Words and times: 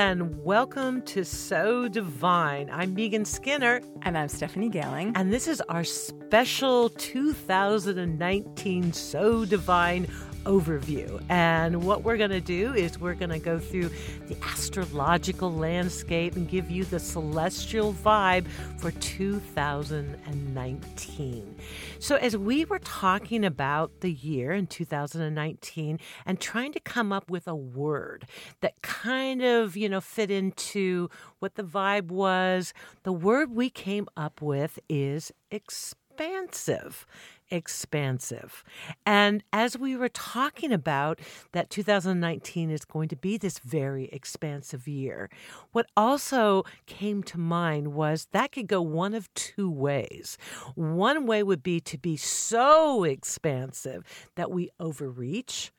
and 0.00 0.42
welcome 0.42 1.02
to 1.02 1.26
So 1.26 1.86
Divine. 1.86 2.70
I'm 2.72 2.94
Megan 2.94 3.26
Skinner. 3.26 3.82
And 4.00 4.16
I'm 4.16 4.28
Stephanie 4.28 4.70
Gailing. 4.70 5.12
And 5.14 5.30
this 5.30 5.46
is 5.46 5.60
our 5.68 5.84
special 5.84 6.88
2019 6.88 8.94
So 8.94 9.44
Divine 9.44 10.08
overview. 10.44 11.22
And 11.28 11.84
what 11.84 12.02
we're 12.02 12.16
going 12.16 12.30
to 12.30 12.40
do 12.40 12.72
is 12.74 12.98
we're 12.98 13.14
going 13.14 13.30
to 13.30 13.38
go 13.38 13.58
through 13.58 13.90
the 14.28 14.36
astrological 14.42 15.52
landscape 15.52 16.36
and 16.36 16.48
give 16.48 16.70
you 16.70 16.84
the 16.84 16.98
celestial 16.98 17.92
vibe 17.92 18.46
for 18.78 18.90
2019. 18.92 21.56
So, 21.98 22.16
as 22.16 22.34
we 22.36 22.64
were 22.64 22.78
talking 22.78 23.44
about 23.44 24.00
the 24.00 24.12
year 24.12 24.52
in 24.52 24.66
2019 24.66 25.98
and 26.26 26.40
trying 26.40 26.72
to 26.72 26.80
come 26.80 27.12
up 27.12 27.30
with 27.30 27.46
a 27.46 27.54
word 27.54 28.26
that 28.60 28.80
kind 28.82 29.42
of, 29.42 29.76
you 29.76 29.88
know, 29.88 30.00
fit 30.00 30.30
into 30.30 31.10
what 31.38 31.56
the 31.56 31.62
vibe 31.62 32.08
was, 32.08 32.72
the 33.02 33.12
word 33.12 33.50
we 33.50 33.68
came 33.70 34.08
up 34.16 34.40
with 34.40 34.78
is 34.88 35.32
expansive 35.50 37.06
expansive. 37.50 38.64
And 39.04 39.42
as 39.52 39.78
we 39.78 39.96
were 39.96 40.08
talking 40.08 40.72
about 40.72 41.20
that 41.52 41.70
2019 41.70 42.70
is 42.70 42.84
going 42.84 43.08
to 43.08 43.16
be 43.16 43.36
this 43.36 43.58
very 43.58 44.06
expansive 44.06 44.86
year, 44.86 45.30
what 45.72 45.86
also 45.96 46.64
came 46.86 47.22
to 47.24 47.38
mind 47.38 47.88
was 47.88 48.28
that 48.32 48.52
could 48.52 48.66
go 48.66 48.82
one 48.82 49.14
of 49.14 49.32
two 49.34 49.70
ways. 49.70 50.38
One 50.74 51.26
way 51.26 51.42
would 51.42 51.62
be 51.62 51.80
to 51.80 51.98
be 51.98 52.16
so 52.16 53.04
expansive 53.04 54.04
that 54.36 54.50
we 54.50 54.70
overreach 54.78 55.72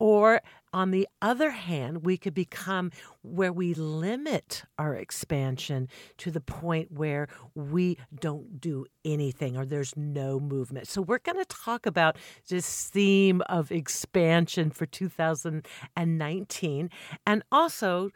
or 0.00 0.40
on 0.72 0.90
the 0.90 1.06
other 1.20 1.50
hand, 1.50 2.04
we 2.04 2.16
could 2.16 2.34
become 2.34 2.90
where 3.22 3.52
we 3.52 3.74
limit 3.74 4.64
our 4.78 4.94
expansion 4.94 5.88
to 6.16 6.30
the 6.30 6.40
point 6.40 6.90
where 6.90 7.28
we 7.54 7.98
don't 8.18 8.60
do 8.60 8.86
anything 9.04 9.56
or 9.56 9.66
there's 9.66 9.96
no 9.96 10.40
movement. 10.40 10.88
So, 10.88 11.02
we're 11.02 11.18
going 11.18 11.38
to 11.38 11.44
talk 11.44 11.86
about 11.86 12.16
this 12.48 12.88
theme 12.88 13.42
of 13.48 13.70
expansion 13.70 14.70
for 14.70 14.86
2019 14.86 16.90
and 17.26 17.42
also. 17.52 18.10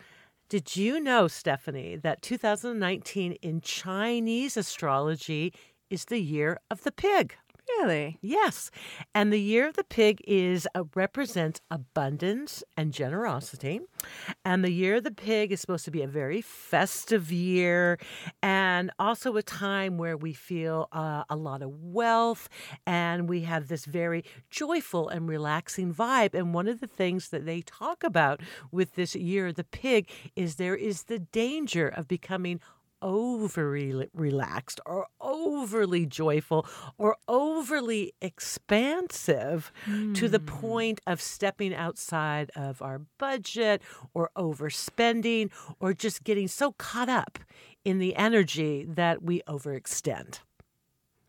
Did 0.50 0.76
you 0.76 1.00
know, 1.00 1.26
Stephanie, 1.26 1.96
that 1.96 2.20
2019 2.20 3.32
in 3.40 3.62
Chinese 3.62 4.58
astrology 4.58 5.54
is 5.88 6.04
the 6.04 6.20
year 6.20 6.60
of 6.70 6.82
the 6.82 6.92
pig? 6.92 7.34
Really? 7.68 8.18
Yes. 8.20 8.70
And 9.14 9.32
the 9.32 9.40
year 9.40 9.66
of 9.66 9.74
the 9.74 9.84
pig 9.84 10.22
is 10.26 10.68
uh, 10.74 10.84
represents 10.94 11.60
abundance 11.70 12.62
and 12.76 12.92
generosity. 12.92 13.80
And 14.44 14.62
the 14.62 14.70
year 14.70 14.96
of 14.96 15.04
the 15.04 15.10
pig 15.10 15.50
is 15.50 15.60
supposed 15.60 15.84
to 15.86 15.90
be 15.90 16.02
a 16.02 16.06
very 16.06 16.42
festive 16.42 17.32
year 17.32 17.98
and 18.42 18.90
also 18.98 19.36
a 19.36 19.42
time 19.42 19.96
where 19.96 20.16
we 20.16 20.34
feel 20.34 20.88
uh, 20.92 21.24
a 21.30 21.36
lot 21.36 21.62
of 21.62 21.70
wealth 21.82 22.48
and 22.86 23.28
we 23.28 23.42
have 23.42 23.68
this 23.68 23.86
very 23.86 24.24
joyful 24.50 25.08
and 25.08 25.26
relaxing 25.26 25.94
vibe. 25.94 26.34
And 26.34 26.52
one 26.52 26.68
of 26.68 26.80
the 26.80 26.86
things 26.86 27.30
that 27.30 27.46
they 27.46 27.62
talk 27.62 28.04
about 28.04 28.40
with 28.70 28.94
this 28.94 29.14
year 29.14 29.48
of 29.48 29.54
the 29.54 29.64
pig 29.64 30.10
is 30.36 30.56
there 30.56 30.76
is 30.76 31.04
the 31.04 31.18
danger 31.18 31.88
of 31.88 32.08
becoming 32.08 32.60
overly 33.04 34.08
relaxed 34.14 34.80
or 34.86 35.06
overly 35.20 36.06
joyful 36.06 36.66
or 36.96 37.16
overly 37.28 38.12
expansive 38.20 39.70
mm. 39.84 40.14
to 40.14 40.28
the 40.28 40.38
hmm. 40.38 40.46
point 40.46 41.00
of 41.06 41.20
stepping 41.20 41.74
outside 41.74 42.50
of 42.56 42.80
our 42.80 43.02
budget 43.18 43.82
or 44.14 44.30
overspending 44.36 45.50
or 45.78 45.92
just 45.92 46.24
getting 46.24 46.48
so 46.48 46.72
caught 46.72 47.10
up 47.10 47.38
in 47.84 47.98
the 47.98 48.16
energy 48.16 48.86
that 48.88 49.22
we 49.22 49.42
overextend 49.42 50.40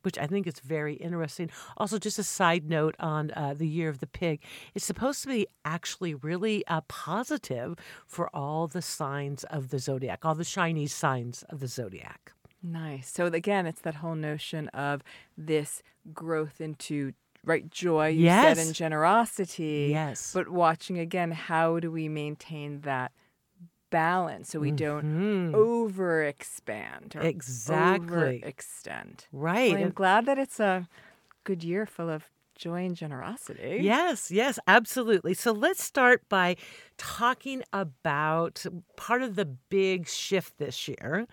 which 0.06 0.18
I 0.18 0.28
think 0.28 0.48
is 0.48 0.60
very 0.60 0.94
interesting. 0.96 1.50
Also, 1.78 1.98
just 1.98 2.20
a 2.20 2.24
side 2.24 2.70
note 2.70 2.96
on 3.00 3.32
uh, 3.32 3.54
the 3.58 3.68
year 3.68 3.90
of 3.90 4.00
the 4.00 4.08
pig, 4.08 4.42
it's 4.74 4.86
supposed 4.86 5.22
to 5.24 5.28
be 5.28 5.48
actually 5.66 6.14
really 6.14 6.66
uh, 6.68 6.82
positive 6.82 7.76
for 8.06 8.30
all 8.34 8.68
the 8.68 8.82
signs 8.82 9.44
of 9.46 9.70
the 9.70 9.80
zodiac, 9.80 10.24
all 10.24 10.36
the 10.36 10.46
Chinese 10.46 10.94
signs 10.94 11.44
of 11.50 11.60
the 11.60 11.68
zodiac. 11.68 12.32
Nice. 12.62 13.10
So 13.12 13.26
again, 13.26 13.66
it's 13.66 13.82
that 13.82 13.96
whole 13.96 14.16
notion 14.16 14.70
of 14.70 15.04
this 15.38 15.84
growth 16.14 16.62
into 16.62 17.14
right 17.44 17.70
joy 17.70 18.08
you 18.08 18.26
yes. 18.26 18.58
said 18.58 18.66
and 18.66 18.76
generosity. 18.76 19.90
Yes. 19.92 20.32
But 20.34 20.50
watching 20.50 20.98
again, 20.98 21.32
how 21.32 21.80
do 21.80 21.92
we 21.92 22.10
maintain 22.10 22.82
that 22.82 23.12
balance 23.96 24.50
so 24.50 24.60
we 24.60 24.74
mm-hmm. 24.74 24.76
don't 24.76 25.54
overexpand 25.54 27.16
or 27.16 27.22
exactly 27.22 28.42
overextend. 28.44 29.22
Right. 29.32 29.72
Well, 29.72 29.84
I'm 29.84 29.92
glad 29.92 30.26
that 30.26 30.38
it's 30.38 30.60
a 30.60 30.90
good 31.46 31.64
year 31.64 31.86
full 31.86 32.10
of 32.10 32.26
joy 32.58 32.86
and 32.86 32.94
generosity. 32.94 33.80
Yes, 33.82 34.32
yes, 34.32 34.60
absolutely. 34.68 35.34
So 35.34 35.54
let's 35.54 35.82
start 35.82 36.28
by 36.28 36.58
talking 36.98 37.64
about 37.72 38.66
part 38.98 39.22
of 39.22 39.36
the 39.38 39.46
big 39.46 40.10
shift 40.10 40.58
this 40.58 40.90
year 40.90 41.26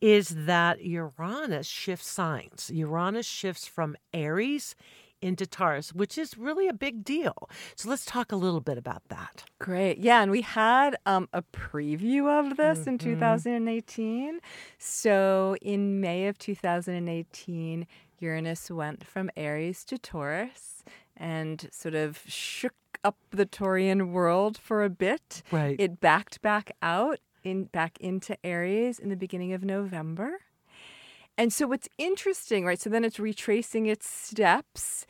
is 0.00 0.30
that 0.46 0.84
Uranus 0.84 1.68
shifts 1.68 2.08
signs. 2.08 2.68
Uranus 2.74 3.26
shifts 3.26 3.68
from 3.68 3.96
Aries 4.12 4.74
into 5.20 5.46
Taurus, 5.46 5.92
which 5.92 6.18
is 6.18 6.38
really 6.38 6.68
a 6.68 6.72
big 6.72 7.04
deal. 7.04 7.48
So 7.76 7.88
let's 7.88 8.04
talk 8.04 8.32
a 8.32 8.36
little 8.36 8.60
bit 8.60 8.78
about 8.78 9.02
that. 9.08 9.44
Great. 9.58 9.98
Yeah. 9.98 10.22
And 10.22 10.30
we 10.30 10.42
had 10.42 10.96
um, 11.06 11.28
a 11.32 11.42
preview 11.42 12.28
of 12.28 12.56
this 12.56 12.80
mm-hmm. 12.80 12.90
in 12.90 12.98
2018. 12.98 14.40
So 14.78 15.56
in 15.62 16.00
May 16.00 16.26
of 16.26 16.38
2018, 16.38 17.86
Uranus 18.20 18.70
went 18.70 19.06
from 19.06 19.30
Aries 19.36 19.84
to 19.84 19.98
Taurus 19.98 20.82
and 21.16 21.68
sort 21.72 21.94
of 21.94 22.22
shook 22.26 22.74
up 23.04 23.16
the 23.30 23.46
Taurian 23.46 24.10
world 24.10 24.58
for 24.58 24.84
a 24.84 24.90
bit. 24.90 25.42
Right. 25.50 25.76
It 25.78 26.00
backed 26.00 26.42
back 26.42 26.72
out 26.82 27.18
in 27.44 27.64
back 27.64 27.98
into 28.00 28.36
Aries 28.44 28.98
in 28.98 29.08
the 29.08 29.16
beginning 29.16 29.52
of 29.52 29.64
November. 29.64 30.40
And 31.38 31.52
so 31.52 31.68
what's 31.68 31.88
interesting, 31.98 32.66
right? 32.66 32.80
So 32.80 32.90
then 32.90 33.04
it's 33.04 33.20
retracing 33.20 33.86
its 33.86 34.10
steps 34.10 35.06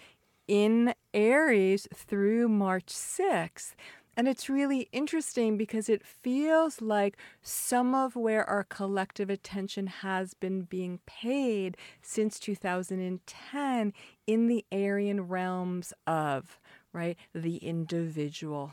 in 0.46 0.92
Aries 1.14 1.88
through 1.94 2.50
March 2.50 2.88
6th. 2.88 3.72
And 4.14 4.28
it's 4.28 4.50
really 4.50 4.88
interesting 4.92 5.56
because 5.56 5.88
it 5.88 6.04
feels 6.04 6.82
like 6.82 7.16
some 7.40 7.94
of 7.94 8.14
where 8.14 8.44
our 8.44 8.64
collective 8.64 9.30
attention 9.30 9.86
has 9.86 10.34
been 10.34 10.62
being 10.62 10.98
paid 11.06 11.78
since 12.02 12.38
2010 12.38 13.92
in 14.26 14.46
the 14.48 14.66
Arien 14.70 15.24
realms 15.28 15.94
of, 16.06 16.58
right, 16.92 17.16
the 17.32 17.56
individual, 17.58 18.72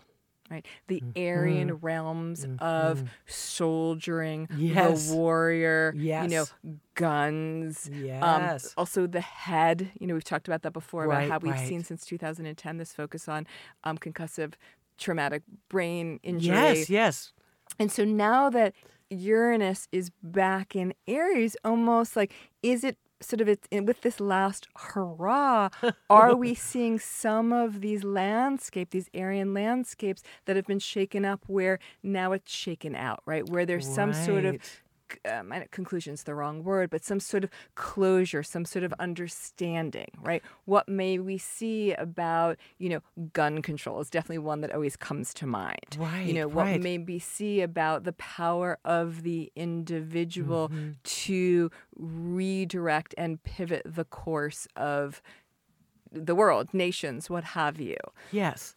right? 0.50 0.66
The 0.88 1.02
mm-hmm. 1.02 1.20
Arien 1.20 1.78
realms 1.82 2.46
mm-hmm. 2.46 2.64
of 2.64 3.04
soldiering, 3.26 4.48
yes. 4.56 5.10
the 5.10 5.16
warrior, 5.16 5.94
yes. 5.98 6.24
you 6.24 6.38
know, 6.38 6.78
guns. 6.94 7.90
Um, 7.92 8.04
yes. 8.04 8.66
Um, 8.66 8.72
also 8.78 9.08
the 9.08 9.22
head. 9.22 9.92
You 10.00 10.08
know, 10.08 10.14
we've 10.14 10.24
talked 10.24 10.48
about 10.48 10.62
that 10.64 10.74
before 10.74 11.08
right, 11.08 11.26
about 11.26 11.32
how 11.32 11.40
we've 11.40 11.54
right. 11.54 11.68
seen 11.68 11.84
since 11.84 12.06
2010 12.06 12.78
this 12.78 12.94
focus 12.94 13.28
on 13.28 13.48
um, 13.84 13.98
concussive 13.98 14.54
traumatic 14.98 15.44
brain 15.70 16.20
injury. 16.24 16.56
Yes, 16.56 16.90
yes. 16.90 17.34
And 17.80 17.92
so 17.92 18.06
now 18.06 18.50
that 18.50 18.74
Uranus 19.10 19.88
is 19.92 20.12
back 20.24 20.76
in 20.76 20.94
Aries, 21.08 21.58
almost 21.64 22.16
like, 22.16 22.34
is 22.64 22.84
it 22.84 22.98
sort 23.22 23.42
of 23.42 23.48
it's 23.48 23.68
with 23.72 24.02
this 24.02 24.20
last 24.20 24.68
hurrah, 24.76 25.70
are 26.10 26.36
we 26.36 26.54
seeing 26.54 27.00
some 27.00 27.54
of 27.54 27.82
these 27.82 28.04
landscape, 28.04 28.92
these 28.92 29.10
Arien 29.10 29.56
landscapes 29.56 30.22
that 30.46 30.56
have 30.56 30.66
been 30.66 30.80
shaken 30.80 31.26
up 31.26 31.44
where 31.48 31.80
now 32.04 32.32
it's 32.32 32.52
shaken 32.52 32.96
out, 32.96 33.22
right? 33.26 33.48
Where 33.48 33.66
there's 33.66 33.88
right. 33.88 33.96
some 33.96 34.14
sort 34.14 34.46
of 34.46 34.62
um, 35.30 35.54
conclusion's 35.72 36.24
the 36.24 36.36
wrong 36.36 36.64
word, 36.64 36.90
but 36.90 37.04
some 37.04 37.20
sort 37.20 37.44
of 37.44 37.50
closure, 37.76 38.44
some 38.44 38.66
sort 38.66 38.84
of 38.84 38.94
understanding, 39.00 40.10
right? 40.22 40.44
What 40.66 40.88
may 40.88 41.20
we 41.20 41.38
see 41.38 41.94
about, 41.94 42.58
you 42.78 42.90
know, 42.90 43.02
gun 43.34 43.62
control 43.62 44.00
is 44.02 44.10
definitely 44.10 44.40
one 44.40 44.62
that 44.62 44.74
always 44.74 44.96
comes 44.96 45.34
to 45.36 45.48
mind. 45.48 45.98
Right. 45.98 46.26
You 46.26 46.34
know, 46.34 46.48
right. 46.48 46.74
what 46.74 46.82
may 46.82 46.98
we 46.98 47.20
see 47.20 47.62
about 47.62 48.04
the 48.04 48.14
power 48.14 48.80
of 48.86 49.24
the 49.24 49.52
individual 49.56 50.70
mm-hmm. 50.70 50.92
to 51.04 51.72
redirect 51.96 53.14
and 53.18 53.42
pivot 53.44 53.84
the 53.86 54.06
course 54.06 54.68
of 54.76 55.22
the 56.12 56.36
world, 56.36 56.74
nations, 56.74 57.30
what 57.30 57.44
have 57.44 57.80
you. 57.80 57.98
Yes. 58.32 58.76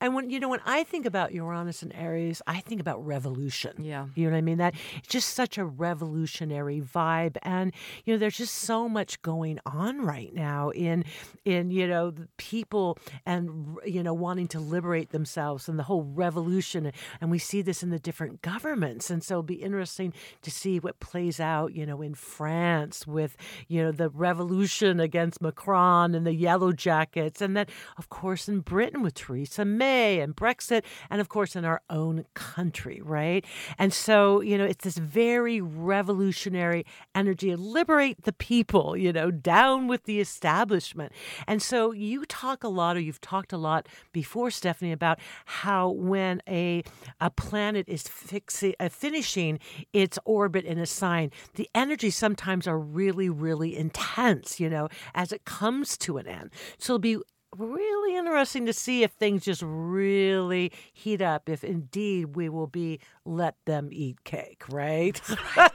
And 0.00 0.14
when 0.14 0.30
you 0.30 0.40
know 0.40 0.48
when 0.48 0.60
I 0.64 0.84
think 0.84 1.06
about 1.06 1.32
Uranus 1.32 1.82
and 1.82 1.94
Aries, 1.94 2.42
I 2.46 2.60
think 2.60 2.80
about 2.80 3.04
revolution. 3.04 3.82
Yeah. 3.82 4.06
You 4.14 4.26
know 4.26 4.32
what 4.32 4.38
I 4.38 4.42
mean? 4.42 4.58
That 4.58 4.74
it's 4.98 5.08
just 5.08 5.34
such 5.34 5.58
a 5.58 5.64
revolutionary 5.64 6.80
vibe 6.80 7.36
and 7.42 7.72
you 8.04 8.14
know 8.14 8.18
there's 8.18 8.36
just 8.36 8.54
so 8.54 8.88
much 8.88 9.22
going 9.22 9.58
on 9.66 10.02
right 10.02 10.34
now 10.34 10.70
in 10.70 11.04
in 11.44 11.70
you 11.70 11.86
know 11.86 12.10
the 12.10 12.28
people 12.36 12.98
and 13.26 13.76
you 13.84 14.02
know 14.02 14.14
wanting 14.14 14.48
to 14.48 14.60
liberate 14.60 15.10
themselves 15.10 15.68
and 15.68 15.78
the 15.78 15.84
whole 15.84 16.02
revolution 16.02 16.92
and 17.20 17.30
we 17.30 17.38
see 17.38 17.62
this 17.62 17.82
in 17.82 17.90
the 17.90 17.98
different 17.98 18.42
governments 18.42 19.10
and 19.10 19.22
so 19.22 19.34
it'll 19.34 19.42
be 19.42 19.54
interesting 19.54 20.12
to 20.42 20.50
see 20.50 20.78
what 20.78 21.00
plays 21.00 21.40
out, 21.40 21.74
you 21.74 21.86
know, 21.86 22.02
in 22.02 22.14
France 22.14 23.06
with 23.06 23.36
you 23.68 23.82
know 23.82 23.92
the 23.92 24.08
revolution 24.10 25.00
against 25.00 25.40
Macron 25.40 26.14
and 26.14 26.26
the 26.26 26.34
yellow 26.34 26.72
jackets 26.72 27.40
and 27.40 27.56
then 27.56 27.66
of 27.96 28.08
course 28.08 28.48
in 28.48 28.60
Britain 28.60 29.02
with 29.02 29.14
Theresa 29.14 29.64
May 29.78 30.20
and 30.20 30.34
Brexit, 30.34 30.82
and 31.10 31.20
of 31.20 31.28
course 31.28 31.56
in 31.56 31.64
our 31.64 31.82
own 31.90 32.24
country, 32.34 33.00
right? 33.02 33.44
And 33.78 33.92
so, 33.92 34.40
you 34.40 34.56
know, 34.58 34.64
it's 34.64 34.84
this 34.84 34.98
very 34.98 35.60
revolutionary 35.60 36.84
energy 37.14 37.54
liberate 37.56 38.22
the 38.22 38.32
people, 38.32 38.96
you 38.96 39.12
know, 39.12 39.30
down 39.30 39.86
with 39.86 40.04
the 40.04 40.20
establishment. 40.20 41.12
And 41.46 41.62
so 41.62 41.92
you 41.92 42.24
talk 42.26 42.64
a 42.64 42.68
lot, 42.68 42.96
or 42.96 43.00
you've 43.00 43.20
talked 43.20 43.52
a 43.52 43.58
lot 43.58 43.88
before, 44.12 44.50
Stephanie, 44.50 44.92
about 44.92 45.18
how 45.44 45.90
when 45.90 46.42
a, 46.48 46.82
a 47.20 47.30
planet 47.30 47.88
is 47.88 48.04
fixi- 48.04 48.74
uh, 48.80 48.88
finishing 48.88 49.58
its 49.92 50.18
orbit 50.24 50.64
in 50.64 50.78
a 50.78 50.86
sign, 50.86 51.30
the 51.54 51.68
energy 51.74 52.10
sometimes 52.10 52.66
are 52.66 52.78
really, 52.78 53.28
really 53.28 53.76
intense, 53.76 54.60
you 54.60 54.68
know, 54.68 54.88
as 55.14 55.32
it 55.32 55.44
comes 55.44 55.96
to 55.98 56.18
an 56.18 56.26
end. 56.26 56.50
So 56.78 56.94
it'll 56.94 56.98
be 56.98 57.18
really 57.56 58.16
interesting 58.16 58.66
to 58.66 58.72
see 58.72 59.02
if 59.02 59.12
things 59.12 59.44
just 59.44 59.62
really 59.64 60.72
heat 60.92 61.20
up, 61.20 61.48
if 61.48 61.64
indeed 61.64 62.36
we 62.36 62.48
will 62.48 62.66
be 62.66 63.00
let 63.24 63.56
them 63.66 63.88
eat 63.92 64.24
cake, 64.24 64.62
right? 64.68 65.20
right. 65.56 65.70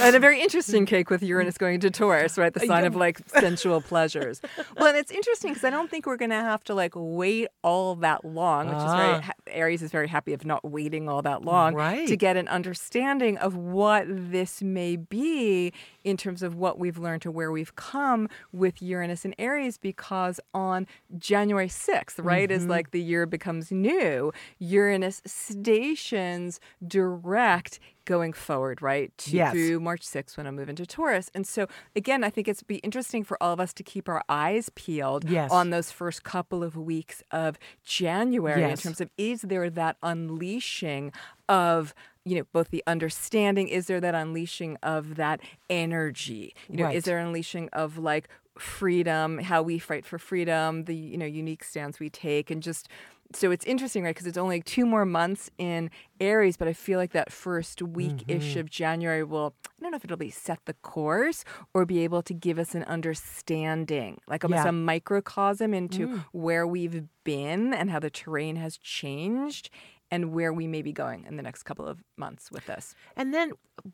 and 0.00 0.16
a 0.16 0.18
very 0.18 0.40
interesting 0.40 0.86
cake 0.86 1.10
with 1.10 1.22
Uranus 1.22 1.56
going 1.58 1.80
to 1.80 1.90
Taurus, 1.90 2.36
right? 2.36 2.52
The 2.52 2.60
sign 2.60 2.84
of 2.84 2.94
like 2.94 3.20
sensual 3.28 3.80
pleasures. 3.80 4.40
Well, 4.76 4.88
and 4.88 4.96
it's 4.96 5.10
interesting 5.10 5.52
because 5.52 5.64
I 5.64 5.70
don't 5.70 5.90
think 5.90 6.06
we're 6.06 6.16
going 6.16 6.30
to 6.30 6.36
have 6.36 6.62
to 6.64 6.74
like 6.74 6.92
wait 6.94 7.48
all 7.62 7.94
that 7.96 8.24
long, 8.24 8.68
which 8.68 8.76
is 8.76 8.82
very, 8.92 9.22
ah. 9.24 9.30
Aries 9.48 9.82
is 9.82 9.90
very 9.90 10.08
happy 10.08 10.32
of 10.32 10.44
not 10.44 10.64
waiting 10.64 11.08
all 11.08 11.22
that 11.22 11.42
long 11.42 11.74
right. 11.74 12.06
to 12.06 12.16
get 12.16 12.36
an 12.36 12.48
understanding 12.48 13.38
of 13.38 13.56
what 13.56 14.04
this 14.08 14.62
may 14.62 14.96
be 14.96 15.72
in 16.04 16.16
terms 16.16 16.42
of 16.42 16.54
what 16.54 16.78
we've 16.78 16.98
learned 16.98 17.22
to 17.22 17.30
where 17.30 17.50
we've 17.50 17.74
come 17.74 18.28
with 18.52 18.80
Uranus 18.82 19.24
and 19.24 19.34
Aries 19.38 19.78
because 19.78 20.38
on 20.52 20.86
January 21.16 21.68
6th, 21.68 22.14
right, 22.18 22.48
mm-hmm. 22.48 22.56
is 22.56 22.66
like 22.66 22.90
the 22.90 23.02
year 23.02 23.26
becomes 23.26 23.72
new. 23.72 24.32
Uranus 24.58 25.22
stations 25.26 26.60
direct 26.86 27.80
going 28.04 28.32
forward, 28.32 28.82
right? 28.82 29.16
To, 29.18 29.30
yes. 29.30 29.52
Through 29.52 29.80
March 29.80 30.02
6th 30.02 30.36
when 30.36 30.46
I 30.46 30.50
move 30.50 30.68
into 30.68 30.86
Taurus. 30.86 31.30
And 31.34 31.46
so, 31.46 31.66
again, 31.96 32.22
I 32.22 32.30
think 32.30 32.48
it's 32.48 32.62
be 32.62 32.76
interesting 32.76 33.24
for 33.24 33.42
all 33.42 33.52
of 33.52 33.60
us 33.60 33.72
to 33.74 33.82
keep 33.82 34.08
our 34.08 34.22
eyes 34.28 34.70
peeled 34.74 35.28
yes. 35.28 35.50
on 35.50 35.70
those 35.70 35.90
first 35.90 36.22
couple 36.22 36.62
of 36.62 36.76
weeks 36.76 37.22
of 37.30 37.58
January 37.82 38.60
yes. 38.60 38.78
in 38.78 38.90
terms 38.90 39.00
of 39.00 39.10
is 39.16 39.42
there 39.42 39.70
that 39.70 39.96
unleashing 40.02 41.12
of 41.48 41.94
you 42.24 42.36
know 42.36 42.44
both 42.52 42.70
the 42.70 42.82
understanding 42.86 43.68
is 43.68 43.86
there 43.86 44.00
that 44.00 44.14
unleashing 44.14 44.76
of 44.82 45.16
that 45.16 45.40
energy 45.68 46.54
you 46.68 46.76
know 46.76 46.84
right. 46.84 46.96
is 46.96 47.04
there 47.04 47.18
unleashing 47.18 47.68
of 47.72 47.98
like 47.98 48.28
freedom 48.58 49.38
how 49.38 49.62
we 49.62 49.78
fight 49.78 50.06
for 50.06 50.18
freedom 50.18 50.84
the 50.84 50.94
you 50.94 51.16
know 51.16 51.26
unique 51.26 51.64
stance 51.64 51.98
we 51.98 52.08
take 52.08 52.50
and 52.50 52.62
just 52.62 52.88
so 53.32 53.50
it's 53.50 53.64
interesting, 53.64 54.04
right? 54.04 54.14
Because 54.14 54.26
it's 54.26 54.38
only 54.38 54.60
two 54.60 54.86
more 54.86 55.04
months 55.04 55.50
in 55.58 55.90
Aries, 56.20 56.56
but 56.56 56.68
I 56.68 56.72
feel 56.72 56.98
like 56.98 57.12
that 57.12 57.32
first 57.32 57.82
week 57.82 58.24
ish 58.28 58.52
mm-hmm. 58.52 58.60
of 58.60 58.70
January 58.70 59.24
will, 59.24 59.54
I 59.64 59.82
don't 59.82 59.90
know 59.90 59.96
if 59.96 60.04
it'll 60.04 60.16
be 60.16 60.30
set 60.30 60.60
the 60.66 60.74
course 60.74 61.44
or 61.72 61.84
be 61.84 62.00
able 62.04 62.22
to 62.22 62.34
give 62.34 62.58
us 62.58 62.74
an 62.74 62.84
understanding, 62.84 64.20
like 64.28 64.44
almost 64.44 64.64
yeah. 64.64 64.68
a 64.68 64.72
microcosm 64.72 65.74
into 65.74 66.08
mm. 66.08 66.24
where 66.32 66.66
we've 66.66 67.04
been 67.24 67.74
and 67.74 67.90
how 67.90 67.98
the 67.98 68.10
terrain 68.10 68.56
has 68.56 68.78
changed 68.78 69.70
and 70.10 70.32
where 70.32 70.52
we 70.52 70.66
may 70.66 70.82
be 70.82 70.92
going 70.92 71.24
in 71.26 71.36
the 71.36 71.42
next 71.42 71.64
couple 71.64 71.86
of 71.86 72.02
months 72.16 72.50
with 72.50 72.66
this. 72.66 72.94
And 73.16 73.34
then, 73.34 73.52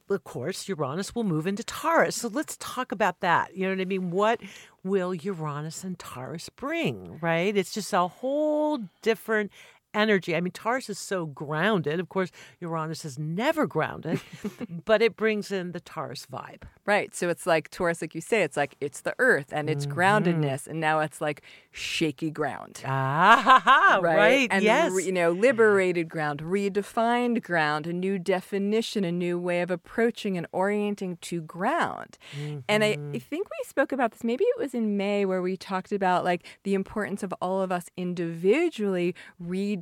of 0.08 0.24
course, 0.24 0.68
Uranus 0.68 1.14
will 1.14 1.24
move 1.24 1.46
into 1.46 1.64
Taurus. 1.64 2.16
So 2.16 2.28
let's 2.28 2.56
talk 2.58 2.92
about 2.92 3.20
that. 3.20 3.56
You 3.56 3.64
know 3.64 3.74
what 3.74 3.80
I 3.80 3.84
mean? 3.86 4.10
What 4.10 4.40
will 4.84 5.14
Uranus 5.14 5.84
and 5.84 5.98
Taurus 5.98 6.48
bring, 6.48 7.18
right? 7.20 7.56
It's 7.56 7.72
just 7.72 7.92
a 7.92 8.06
whole 8.06 8.80
different 9.02 9.50
energy. 9.94 10.36
I 10.36 10.40
mean, 10.40 10.52
Taurus 10.52 10.88
is 10.88 10.98
so 10.98 11.26
grounded. 11.26 12.00
Of 12.00 12.08
course, 12.08 12.30
Uranus 12.60 13.04
is 13.04 13.18
never 13.18 13.66
grounded, 13.66 14.20
but 14.84 15.02
it 15.02 15.16
brings 15.16 15.50
in 15.50 15.72
the 15.72 15.80
Taurus 15.80 16.26
vibe. 16.30 16.62
Right. 16.86 17.14
So 17.14 17.28
it's 17.28 17.46
like 17.46 17.70
Taurus, 17.70 18.00
like 18.00 18.14
you 18.14 18.20
say, 18.20 18.42
it's 18.42 18.56
like 18.56 18.76
it's 18.80 19.02
the 19.02 19.14
earth 19.18 19.48
and 19.52 19.70
its 19.70 19.86
mm-hmm. 19.86 19.98
groundedness. 19.98 20.66
And 20.66 20.80
now 20.80 21.00
it's 21.00 21.20
like 21.20 21.42
shaky 21.70 22.30
ground. 22.30 22.82
Ah, 22.84 24.00
right. 24.02 24.16
right. 24.16 24.48
And, 24.50 24.64
yes. 24.64 25.04
you 25.04 25.12
know, 25.12 25.32
liberated 25.32 26.08
ground, 26.08 26.40
redefined 26.40 27.42
ground, 27.42 27.86
a 27.86 27.92
new 27.92 28.18
definition, 28.18 29.04
a 29.04 29.12
new 29.12 29.38
way 29.38 29.60
of 29.60 29.70
approaching 29.70 30.36
and 30.36 30.46
orienting 30.52 31.18
to 31.22 31.40
ground. 31.40 32.18
Mm-hmm. 32.36 32.58
And 32.68 32.84
I, 32.84 32.88
I 32.88 32.96
mm-hmm. 32.96 33.18
think 33.18 33.48
we 33.48 33.68
spoke 33.68 33.92
about 33.92 34.12
this, 34.12 34.24
maybe 34.24 34.44
it 34.44 34.58
was 34.58 34.74
in 34.74 34.96
May, 34.96 35.24
where 35.24 35.42
we 35.42 35.56
talked 35.56 35.92
about 35.92 36.24
like 36.24 36.44
the 36.64 36.74
importance 36.74 37.22
of 37.22 37.32
all 37.40 37.60
of 37.62 37.70
us 37.70 37.86
individually 37.96 39.14
redefining 39.42 39.79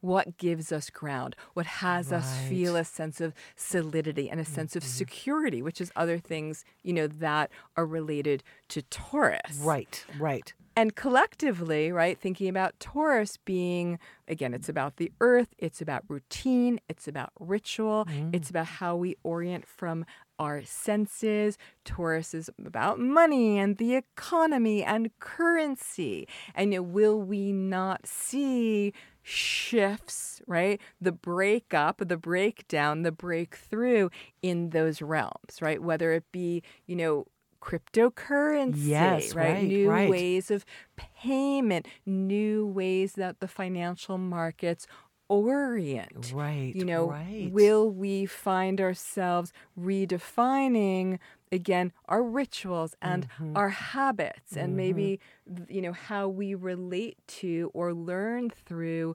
what 0.00 0.36
gives 0.36 0.70
us 0.72 0.90
ground, 0.90 1.34
what 1.54 1.66
has 1.66 2.10
right. 2.10 2.18
us 2.18 2.38
feel 2.48 2.76
a 2.76 2.84
sense 2.84 3.20
of 3.20 3.32
solidity 3.56 4.28
and 4.28 4.40
a 4.40 4.44
sense 4.44 4.72
mm-hmm. 4.72 4.78
of 4.78 4.84
security, 4.84 5.62
which 5.62 5.80
is 5.80 5.90
other 5.96 6.18
things, 6.18 6.64
you 6.82 6.92
know, 6.92 7.06
that 7.06 7.50
are 7.76 7.86
related 7.86 8.42
to 8.68 8.82
Taurus. 8.82 9.58
Right, 9.60 10.04
right. 10.18 10.52
And 10.74 10.96
collectively, 10.96 11.92
right, 11.92 12.18
thinking 12.18 12.48
about 12.48 12.78
Taurus 12.80 13.36
being, 13.36 13.98
again, 14.26 14.54
it's 14.54 14.68
about 14.68 14.96
the 14.96 15.12
earth, 15.20 15.48
it's 15.58 15.82
about 15.82 16.04
routine, 16.08 16.80
it's 16.88 17.06
about 17.06 17.30
ritual, 17.38 18.06
mm. 18.06 18.34
it's 18.34 18.48
about 18.48 18.66
how 18.66 18.96
we 18.96 19.16
orient 19.22 19.66
from 19.66 20.06
our 20.38 20.62
senses. 20.62 21.58
Taurus 21.84 22.32
is 22.34 22.50
about 22.64 22.98
money 22.98 23.58
and 23.58 23.76
the 23.76 23.94
economy 23.94 24.82
and 24.82 25.10
currency. 25.20 26.26
And 26.54 26.92
will 26.92 27.20
we 27.20 27.52
not 27.52 28.06
see 28.06 28.92
shifts, 29.22 30.42
right? 30.46 30.80
The 31.00 31.12
breakup, 31.12 32.02
the 32.06 32.16
breakdown, 32.16 33.02
the 33.02 33.12
breakthrough 33.12 34.08
in 34.42 34.70
those 34.70 35.00
realms, 35.00 35.60
right? 35.60 35.82
Whether 35.82 36.12
it 36.12 36.24
be, 36.32 36.62
you 36.86 36.96
know, 36.96 37.26
cryptocurrency, 37.62 38.74
yes, 38.76 39.34
right? 39.34 39.52
right? 39.52 39.64
New 39.64 39.88
right. 39.88 40.10
ways 40.10 40.50
of 40.50 40.64
payment, 40.96 41.86
new 42.04 42.66
ways 42.66 43.12
that 43.14 43.40
the 43.40 43.48
financial 43.48 44.18
markets 44.18 44.86
orient. 45.28 46.32
Right. 46.34 46.74
You 46.74 46.84
know, 46.84 47.10
right. 47.10 47.50
will 47.52 47.88
we 47.88 48.26
find 48.26 48.80
ourselves 48.80 49.52
redefining 49.80 51.18
again 51.50 51.92
our 52.08 52.22
rituals 52.22 52.96
and 53.00 53.28
mm-hmm. 53.28 53.56
our 53.56 53.68
habits 53.68 54.56
and 54.56 54.68
mm-hmm. 54.68 54.76
maybe 54.76 55.20
you 55.68 55.82
know 55.82 55.92
how 55.92 56.26
we 56.26 56.54
relate 56.54 57.18
to 57.26 57.70
or 57.74 57.92
learn 57.92 58.48
through 58.48 59.14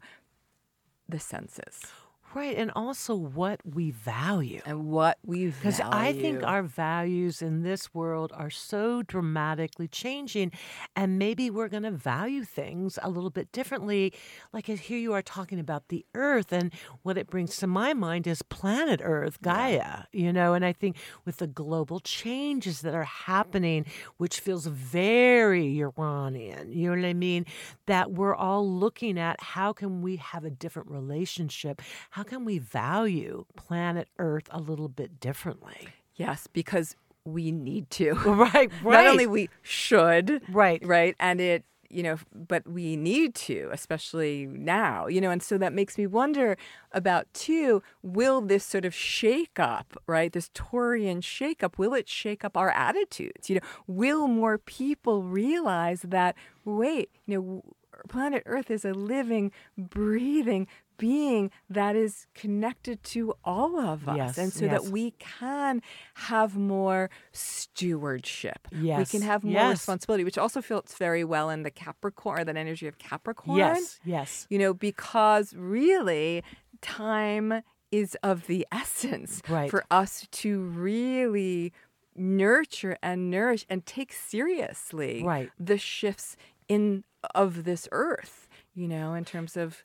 the 1.09 1.19
senses 1.19 1.81
Right, 2.37 2.55
and 2.55 2.71
also 2.75 3.15
what 3.15 3.61
we 3.65 3.89
value. 3.89 4.61
And 4.63 4.85
what 4.85 5.17
we 5.25 5.47
value. 5.47 5.53
Because 5.59 5.79
I 5.79 6.13
think 6.13 6.43
our 6.43 6.61
values 6.61 7.41
in 7.41 7.63
this 7.63 7.95
world 7.95 8.31
are 8.35 8.51
so 8.51 9.01
dramatically 9.01 9.87
changing, 9.87 10.51
and 10.95 11.17
maybe 11.17 11.49
we're 11.49 11.67
going 11.67 11.81
to 11.81 11.91
value 11.91 12.43
things 12.43 12.99
a 13.01 13.09
little 13.09 13.31
bit 13.31 13.51
differently. 13.51 14.13
Like 14.53 14.67
here 14.67 14.99
you 14.99 15.13
are 15.13 15.23
talking 15.23 15.59
about 15.59 15.87
the 15.87 16.05
earth, 16.13 16.51
and 16.51 16.71
what 17.01 17.17
it 17.17 17.27
brings 17.27 17.57
to 17.57 17.65
my 17.67 17.95
mind 17.95 18.27
is 18.27 18.43
planet 18.43 19.01
Earth, 19.03 19.41
Gaia, 19.41 19.71
yeah. 19.71 20.03
you 20.11 20.31
know, 20.31 20.53
and 20.53 20.63
I 20.63 20.73
think 20.73 20.97
with 21.25 21.37
the 21.37 21.47
global 21.47 21.99
changes 21.99 22.81
that 22.81 22.93
are 22.93 23.03
happening, 23.03 23.85
which 24.17 24.39
feels 24.39 24.67
very 24.67 25.65
Uranian, 25.65 26.71
you 26.71 26.89
know 26.91 27.01
what 27.01 27.09
I 27.09 27.13
mean? 27.13 27.45
That 27.87 28.11
we're 28.11 28.35
all 28.35 28.69
looking 28.69 29.17
at 29.17 29.41
how 29.41 29.73
can 29.73 30.03
we 30.03 30.17
have 30.17 30.43
a 30.43 30.51
different 30.51 30.91
relationship? 30.91 31.81
how 32.11 32.23
can 32.27 32.45
we 32.45 32.59
value 32.59 33.45
planet 33.55 34.07
Earth 34.19 34.47
a 34.51 34.59
little 34.59 34.89
bit 34.89 35.19
differently? 35.19 35.89
Yes, 36.15 36.47
because 36.51 36.95
we 37.25 37.51
need 37.51 37.89
to. 37.91 38.13
Right, 38.25 38.71
right. 38.83 39.03
Not 39.03 39.07
only 39.07 39.27
we 39.27 39.49
should, 39.61 40.41
right, 40.49 40.85
right, 40.85 41.15
and 41.19 41.41
it 41.41 41.63
you 41.89 42.03
know, 42.03 42.17
but 42.33 42.67
we 42.67 42.95
need 42.95 43.33
to, 43.33 43.69
especially 43.71 44.45
now, 44.45 45.07
you 45.07 45.21
know, 45.21 45.29
and 45.29 45.41
so 45.41 45.57
that 45.57 45.73
makes 45.73 45.97
me 45.97 46.05
wonder 46.05 46.57
about 46.91 47.33
too, 47.33 47.81
will 48.01 48.41
this 48.41 48.65
sort 48.65 48.85
of 48.85 48.93
shake 48.93 49.59
up, 49.59 49.95
right? 50.05 50.33
This 50.33 50.49
Taurian 50.49 51.23
shake 51.23 51.63
up, 51.63 51.77
will 51.77 51.93
it 51.93 52.09
shake 52.09 52.43
up 52.43 52.57
our 52.57 52.71
attitudes? 52.71 53.49
You 53.49 53.55
know, 53.55 53.61
will 53.87 54.27
more 54.27 54.57
people 54.57 55.23
realize 55.23 56.01
that, 56.01 56.35
wait, 56.65 57.09
you 57.25 57.37
know, 57.37 57.63
planet 58.09 58.43
Earth 58.45 58.69
is 58.69 58.85
a 58.85 58.93
living, 58.93 59.51
breathing 59.77 60.67
being 60.97 61.51
that 61.69 61.95
is 61.95 62.27
connected 62.33 63.03
to 63.03 63.33
all 63.43 63.79
of 63.79 64.07
us. 64.07 64.17
Yes, 64.17 64.37
and 64.37 64.51
so 64.53 64.65
yes. 64.65 64.81
that 64.81 64.91
we 64.91 65.11
can 65.11 65.81
have 66.15 66.55
more 66.57 67.09
stewardship. 67.31 68.67
We 68.71 69.05
can 69.05 69.21
have 69.21 69.43
more 69.43 69.53
yes. 69.53 69.71
responsibility, 69.71 70.23
which 70.23 70.37
also 70.37 70.61
fits 70.61 70.95
very 70.95 71.23
well 71.23 71.49
in 71.49 71.63
the 71.63 71.71
Capricorn, 71.71 72.45
that 72.45 72.57
energy 72.57 72.87
of 72.87 72.97
Capricorn. 72.97 73.57
Yes, 73.57 73.99
yes. 74.03 74.47
You 74.49 74.59
know, 74.59 74.73
because 74.73 75.53
really 75.53 76.43
time 76.81 77.61
is 77.91 78.17
of 78.23 78.47
the 78.47 78.67
essence 78.71 79.41
Right. 79.47 79.69
for 79.69 79.85
us 79.89 80.27
to 80.31 80.61
really 80.61 81.71
nurture 82.15 82.97
and 83.01 83.29
nourish 83.29 83.65
and 83.69 83.85
take 83.85 84.11
seriously 84.11 85.23
Right. 85.23 85.51
the 85.59 85.77
shifts 85.77 86.35
in 86.67 87.03
of 87.33 87.63
this 87.63 87.87
earth, 87.91 88.47
you 88.73 88.87
know, 88.87 89.13
in 89.13 89.23
terms 89.25 89.55
of 89.57 89.83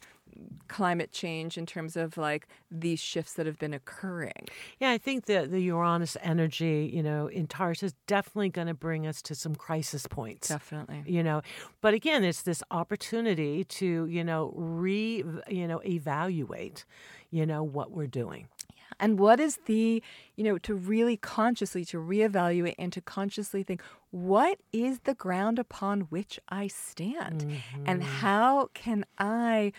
climate 0.69 1.13
change, 1.13 1.59
in 1.59 1.67
terms 1.67 1.97
of 1.97 2.17
like 2.17 2.49
these 2.71 3.01
shifts 3.01 3.35
that 3.35 3.47
have 3.47 3.59
been 3.59 3.75
occurring. 3.75 4.49
Yeah, 4.81 4.91
I 4.91 4.99
think 4.99 5.27
that 5.27 5.51
the 5.51 5.61
Uranus 5.61 6.17
energy, 6.23 6.91
you 6.93 7.03
know, 7.03 7.27
in 7.27 7.47
Taurus 7.47 7.83
is 7.83 7.95
definitely 8.07 8.49
going 8.49 8.69
to 8.69 8.75
bring 8.75 9.07
us 9.07 9.21
to 9.23 9.35
some 9.35 9.55
crisis 9.55 10.07
points. 10.07 10.49
Definitely. 10.49 11.05
You 11.07 11.23
know, 11.23 11.43
but 11.81 11.95
again, 11.95 12.25
it's 12.25 12.43
this 12.43 12.63
opportunity 12.71 13.65
to, 13.65 14.07
you 14.07 14.25
know, 14.25 14.53
re, 14.55 15.25
you 15.49 15.69
know, 15.69 15.83
evaluate, 15.85 16.85
you 17.31 17.45
know, 17.47 17.63
what 17.63 17.91
we're 17.91 18.07
doing. 18.07 18.49
Yeah. 18.71 18.77
And 19.01 19.19
what 19.19 19.41
is 19.41 19.59
the, 19.67 20.03
you 20.37 20.45
know, 20.45 20.59
to 20.59 20.75
really 20.75 21.17
consciously 21.17 21.85
to 21.87 21.99
reevaluate 21.99 22.75
and 22.79 22.93
to 22.93 23.01
consciously 23.01 23.63
think, 23.63 23.83
what 24.11 24.59
is 24.73 25.01
the 25.01 25.15
ground 25.15 25.59
upon 25.59 26.03
which 26.03 26.39
I 26.49 26.67
stand? 26.69 27.61
And 27.87 28.03
mm-hmm. 28.03 28.11
how 28.21 28.69
can 28.75 29.05
I 29.19 29.73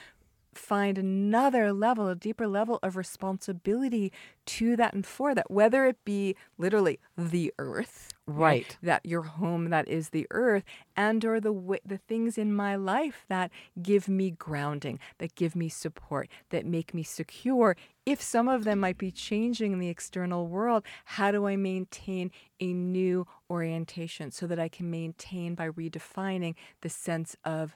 find 0.58 0.98
another 0.98 1.74
level, 1.74 2.08
a 2.08 2.16
deeper 2.16 2.48
level 2.48 2.80
of 2.84 2.96
responsibility 2.96 4.12
to 4.46 4.76
that 4.76 4.94
and 4.94 5.06
for 5.06 5.34
that, 5.36 5.50
whether 5.50 5.86
it 5.86 6.04
be 6.06 6.36
literally 6.58 7.00
the 7.18 7.54
earth, 7.60 8.14
Right. 8.26 8.78
That 8.82 9.06
your 9.06 9.24
home 9.24 9.70
that 9.72 9.88
is 9.90 10.10
the 10.10 10.28
earth, 10.32 10.64
and 10.96 11.26
or 11.26 11.42
the 11.42 11.80
the 11.86 11.98
things 11.98 12.38
in 12.38 12.54
my 12.54 12.76
life 12.78 13.26
that 13.28 13.52
give 13.82 14.08
me 14.08 14.32
grounding, 14.32 15.00
that 15.18 15.36
give 15.36 15.58
me 15.58 15.68
support, 15.68 16.30
that 16.50 16.66
make 16.66 16.94
me 16.94 17.04
secure. 17.04 17.76
If 18.06 18.22
some 18.22 18.48
of 18.48 18.64
them 18.64 18.80
might 18.80 18.98
be 18.98 19.12
changing 19.12 19.74
in 19.74 19.80
the 19.80 19.90
external 19.90 20.48
world, 20.48 20.86
how 21.04 21.32
do 21.32 21.48
I 21.48 21.58
maintain 21.58 22.32
a 22.62 22.72
new 22.72 23.28
orientation 23.50 24.32
so 24.32 24.48
that 24.48 24.60
I 24.60 24.70
can 24.70 24.90
maintain 24.90 25.54
by 25.54 25.70
redefining 25.70 26.56
the 26.80 26.90
sense 26.90 27.36
of 27.44 27.76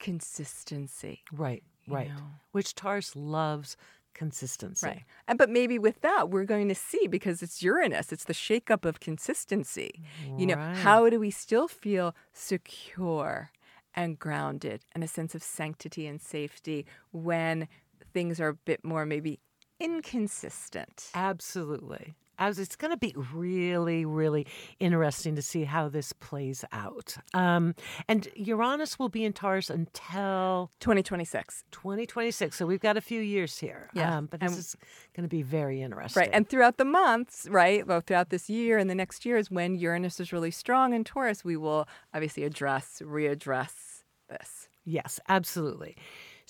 consistency? 0.00 1.22
Right, 1.30 1.62
right. 1.94 2.08
know. 2.08 2.22
Which 2.52 2.74
Taurus 2.74 3.14
loves 3.14 3.76
consistency. 4.14 4.86
Right. 4.86 5.04
And 5.28 5.38
but 5.38 5.50
maybe 5.50 5.78
with 5.78 6.00
that 6.00 6.30
we're 6.30 6.44
going 6.44 6.68
to 6.68 6.74
see 6.74 7.06
because 7.06 7.42
it's 7.42 7.62
Uranus, 7.62 8.12
it's 8.12 8.24
the 8.24 8.34
shakeup 8.34 8.84
of 8.84 9.00
consistency. 9.00 10.02
You 10.36 10.46
know, 10.46 10.56
how 10.56 11.08
do 11.08 11.20
we 11.20 11.30
still 11.30 11.68
feel 11.68 12.14
secure 12.32 13.50
and 13.94 14.18
grounded 14.18 14.82
and 14.92 15.02
a 15.02 15.08
sense 15.08 15.34
of 15.34 15.42
sanctity 15.42 16.06
and 16.06 16.20
safety 16.20 16.86
when 17.12 17.68
things 18.12 18.40
are 18.40 18.48
a 18.48 18.54
bit 18.54 18.84
more 18.84 19.06
maybe 19.06 19.40
inconsistent? 19.78 21.10
Absolutely. 21.14 22.14
As 22.40 22.58
it's 22.58 22.74
going 22.74 22.90
to 22.90 22.96
be 22.96 23.14
really, 23.34 24.06
really 24.06 24.46
interesting 24.80 25.36
to 25.36 25.42
see 25.42 25.64
how 25.64 25.90
this 25.90 26.14
plays 26.14 26.64
out. 26.72 27.18
Um, 27.34 27.74
and 28.08 28.26
Uranus 28.34 28.98
will 28.98 29.10
be 29.10 29.24
in 29.26 29.34
Taurus 29.34 29.68
until 29.68 30.70
2026. 30.80 31.64
2026. 31.70 32.56
So 32.56 32.64
we've 32.64 32.80
got 32.80 32.96
a 32.96 33.02
few 33.02 33.20
years 33.20 33.58
here. 33.58 33.90
Yeah. 33.92 34.16
Um, 34.16 34.26
but 34.26 34.40
this 34.40 34.52
And- 34.52 34.58
is 34.58 34.76
going 35.14 35.24
to 35.24 35.28
be 35.28 35.42
very 35.42 35.82
interesting. 35.82 36.18
Right. 36.22 36.30
And 36.32 36.48
throughout 36.48 36.78
the 36.78 36.86
months, 36.86 37.46
right, 37.50 37.86
well, 37.86 38.00
throughout 38.00 38.30
this 38.30 38.48
year 38.48 38.78
and 38.78 38.88
the 38.88 38.94
next 38.94 39.26
year 39.26 39.36
is 39.36 39.50
when 39.50 39.74
Uranus 39.74 40.18
is 40.18 40.32
really 40.32 40.50
strong 40.50 40.94
in 40.94 41.04
Taurus, 41.04 41.44
we 41.44 41.58
will 41.58 41.86
obviously 42.14 42.44
address, 42.44 43.02
readdress 43.04 44.02
this. 44.30 44.68
Yes, 44.86 45.20
absolutely. 45.28 45.94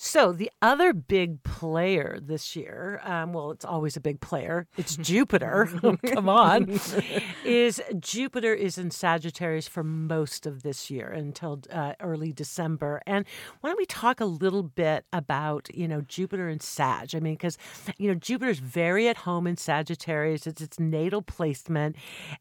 So 0.03 0.31
the 0.31 0.49
other 0.63 0.93
big 0.93 1.43
player 1.43 2.17
this 2.19 2.55
year, 2.55 2.99
um, 3.03 3.33
well, 3.33 3.51
it's 3.51 3.63
always 3.63 3.95
a 3.95 3.99
big 3.99 4.19
player. 4.19 4.67
It's 4.75 4.95
Jupiter. 4.97 5.69
Come 6.07 6.27
on, 6.27 6.79
is 7.45 7.79
Jupiter 7.99 8.51
is 8.51 8.79
in 8.79 8.89
Sagittarius 8.89 9.67
for 9.67 9.83
most 9.83 10.47
of 10.47 10.63
this 10.63 10.89
year 10.89 11.07
until 11.07 11.61
uh, 11.71 11.93
early 11.99 12.33
December. 12.33 13.03
And 13.05 13.27
why 13.59 13.69
don't 13.69 13.77
we 13.77 13.85
talk 13.85 14.19
a 14.19 14.25
little 14.25 14.63
bit 14.63 15.05
about 15.13 15.69
you 15.71 15.87
know 15.87 16.01
Jupiter 16.01 16.49
and 16.49 16.63
Sag? 16.63 17.13
I 17.13 17.19
mean, 17.19 17.35
because 17.35 17.59
you 17.99 18.07
know 18.07 18.15
Jupiter's 18.15 18.57
very 18.57 19.07
at 19.07 19.17
home 19.17 19.45
in 19.45 19.55
Sagittarius. 19.55 20.47
It's 20.47 20.61
its 20.61 20.79
natal 20.79 21.21
placement, 21.21 21.95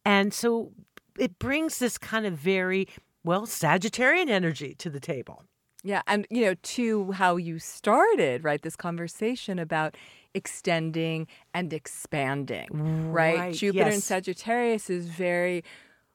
and 0.07 0.33
so 0.33 0.73
it 1.19 1.39
brings 1.39 1.79
this 1.79 1.99
kind 1.99 2.25
of 2.25 2.39
very 2.39 2.89
well 3.23 3.43
Sagittarian 3.47 4.31
energy 4.31 4.75
to 4.77 4.89
the 4.89 4.99
table. 4.99 5.45
Yeah, 5.83 6.03
and 6.07 6.27
you 6.31 6.43
know, 6.45 6.55
to 6.55 7.13
how 7.13 7.37
you 7.37 7.59
started, 7.59 8.45
right? 8.45 8.61
This 8.61 8.77
conversation 8.77 9.59
about 9.59 9.97
extending 10.35 11.27
and 11.55 11.73
expanding, 11.73 12.69
right? 13.13 13.39
Right, 13.39 13.55
Jupiter 13.55 13.91
yes. 13.91 14.05
Sagittarius 14.05 14.91
is 14.91 15.07
very 15.07 15.65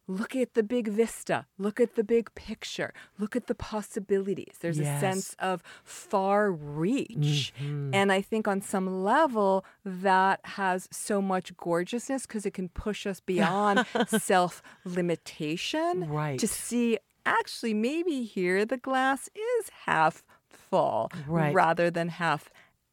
look 0.08 0.36
at 0.36 0.54
the 0.54 0.62
big 0.62 0.88
vista, 0.88 1.48
look 1.58 1.80
at 1.80 1.96
the 1.96 2.04
big 2.04 2.34
picture, 2.36 2.94
look 3.18 3.36
at 3.36 3.48
the 3.48 3.56
possibilities. 3.56 4.54
There's 4.62 4.78
Yes. 4.78 4.98
a 4.98 5.00
sense 5.00 5.36
of 5.40 5.64
far 5.84 6.52
reach. 6.52 7.52
Mm-hmm. 7.60 7.90
And 7.96 8.12
I 8.12 8.22
think 8.22 8.48
on 8.48 8.62
some 8.62 9.04
level 9.04 9.66
that 9.84 10.42
has 10.44 10.88
so 10.92 11.24
much 11.24 11.58
gorgeousness 11.58 12.28
because 12.28 12.46
it 12.46 12.54
can 12.54 12.70
push 12.70 13.08
us 13.08 13.20
beyond 13.20 13.86
self 14.08 14.62
limitation 14.86 16.08
Right. 16.08 16.40
to 16.40 16.48
see 16.48 17.00
actually 17.26 17.74
maybe 17.74 18.24
here 18.24 18.66
the 18.66 18.78
glass 18.78 19.30
is 19.36 19.70
half 19.86 20.24
full 20.50 21.12
Right. 21.28 21.54
rather 21.54 21.90
than 21.92 22.10
half 22.10 22.50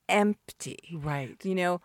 empty. 0.08 0.78
Right. 0.94 1.36
You 1.44 1.54
know, 1.54 1.80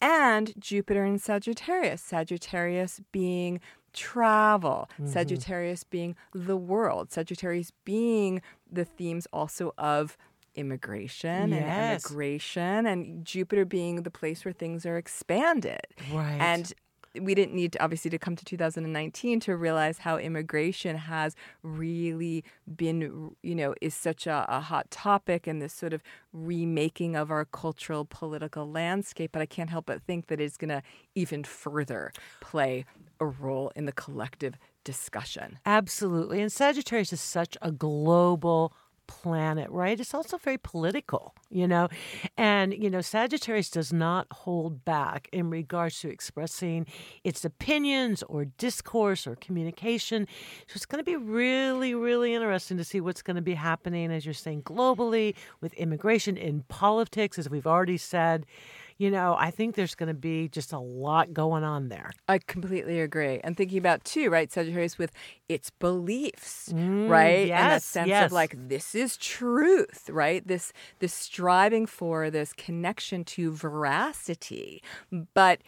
and 0.00 0.52
Jupiter 0.58 1.04
in 1.04 1.18
Sagittarius, 1.18 2.02
Sagittarius 2.02 3.00
being 3.12 3.60
travel, 3.92 4.88
Mm-hmm. 4.94 5.06
Sagittarius 5.10 5.84
being 5.84 6.16
the 6.34 6.56
world, 6.56 7.10
Sagittarius 7.12 7.70
being 7.84 8.42
the 8.70 8.84
themes 8.84 9.26
also 9.32 9.72
of 9.78 10.16
immigration 10.56 11.52
and 11.52 11.66
Yes. 11.66 12.04
immigration 12.10 12.86
and 12.86 13.24
Jupiter 13.24 13.64
being 13.64 14.02
the 14.02 14.10
place 14.10 14.44
where 14.44 14.52
things 14.52 14.84
are 14.86 14.96
expanded. 14.96 15.80
Right. 16.12 16.38
And 16.40 16.72
we 17.20 17.34
didn't 17.34 17.54
need 17.54 17.72
to 17.72 17.82
obviously 17.82 18.10
to 18.10 18.18
come 18.18 18.36
to 18.36 18.44
2019 18.44 19.40
to 19.40 19.56
realize 19.56 19.98
how 19.98 20.16
immigration 20.16 20.96
has 20.96 21.34
really 21.62 22.44
been 22.76 23.34
you 23.42 23.54
know 23.54 23.74
is 23.80 23.94
such 23.94 24.26
a, 24.26 24.44
a 24.48 24.60
hot 24.60 24.90
topic 24.90 25.46
and 25.46 25.60
this 25.62 25.72
sort 25.72 25.92
of 25.92 26.02
remaking 26.32 27.16
of 27.16 27.30
our 27.30 27.44
cultural 27.44 28.04
political 28.04 28.70
landscape 28.70 29.30
but 29.32 29.42
i 29.42 29.46
can't 29.46 29.70
help 29.70 29.86
but 29.86 30.02
think 30.02 30.26
that 30.26 30.40
it's 30.40 30.56
going 30.56 30.68
to 30.68 30.82
even 31.14 31.44
further 31.44 32.12
play 32.40 32.84
a 33.20 33.26
role 33.26 33.70
in 33.76 33.84
the 33.84 33.92
collective 33.92 34.54
discussion 34.84 35.58
Absolutely. 35.64 36.40
And 36.40 36.52
Sagittarius 36.52 37.12
is 37.12 37.20
such 37.20 37.56
a 37.62 37.72
global 37.72 38.74
planet, 39.06 39.70
right? 39.70 39.98
It's 39.98 40.14
also 40.14 40.38
very 40.38 40.58
political, 40.58 41.34
you 41.50 41.66
know. 41.66 41.88
And, 42.36 42.72
you 42.74 42.90
know, 42.90 43.00
Sagittarius 43.00 43.70
does 43.70 43.92
not 43.92 44.26
hold 44.30 44.84
back 44.84 45.28
in 45.32 45.50
regards 45.50 46.00
to 46.00 46.08
expressing 46.08 46.86
its 47.22 47.44
opinions 47.44 48.22
or 48.24 48.44
discourse 48.44 49.26
or 49.26 49.36
communication. 49.36 50.26
So 50.66 50.76
it's 50.76 50.86
going 50.86 51.04
to 51.04 51.04
be 51.04 51.16
really, 51.16 51.94
really 51.94 52.34
interesting 52.34 52.76
to 52.76 52.84
see 52.84 53.00
what's 53.00 53.22
going 53.22 53.36
to 53.36 53.42
be 53.42 53.54
happening, 53.54 54.10
as 54.12 54.24
you're 54.24 54.34
saying, 54.34 54.62
globally 54.62 55.34
with 55.60 55.72
immigration, 55.74 56.36
in 56.36 56.62
politics, 56.68 57.38
as 57.38 57.48
we've 57.50 57.66
already 57.66 57.96
said. 57.96 58.46
You 58.96 59.10
know, 59.10 59.34
I 59.38 59.50
think 59.50 59.74
there's 59.74 59.94
going 59.94 60.08
to 60.08 60.14
be 60.14 60.48
just 60.48 60.72
a 60.72 60.78
lot 60.78 61.32
going 61.32 61.64
on 61.64 61.88
there. 61.88 62.12
I 62.28 62.38
completely 62.38 63.00
agree. 63.00 63.40
And 63.42 63.56
thinking 63.56 63.78
about 63.78 64.04
too, 64.04 64.30
right, 64.30 64.50
Sagittarius 64.50 64.98
with 64.98 65.10
its 65.48 65.70
beliefs, 65.70 66.70
mm, 66.72 67.08
right? 67.08 67.50
and 67.50 67.72
that 67.72 67.82
sense 67.82 68.08
yes. 68.08 68.26
of 68.26 68.32
like 68.32 68.68
this 68.68 68.94
is 68.94 69.16
truth, 69.16 70.08
right? 70.08 70.46
This 70.46 70.72
this 71.00 71.12
striving 71.12 71.86
for 71.86 72.30
this 72.30 72.52
connection 72.52 73.24
to 73.24 73.52
veracity. 73.52 74.82
But 75.34 75.60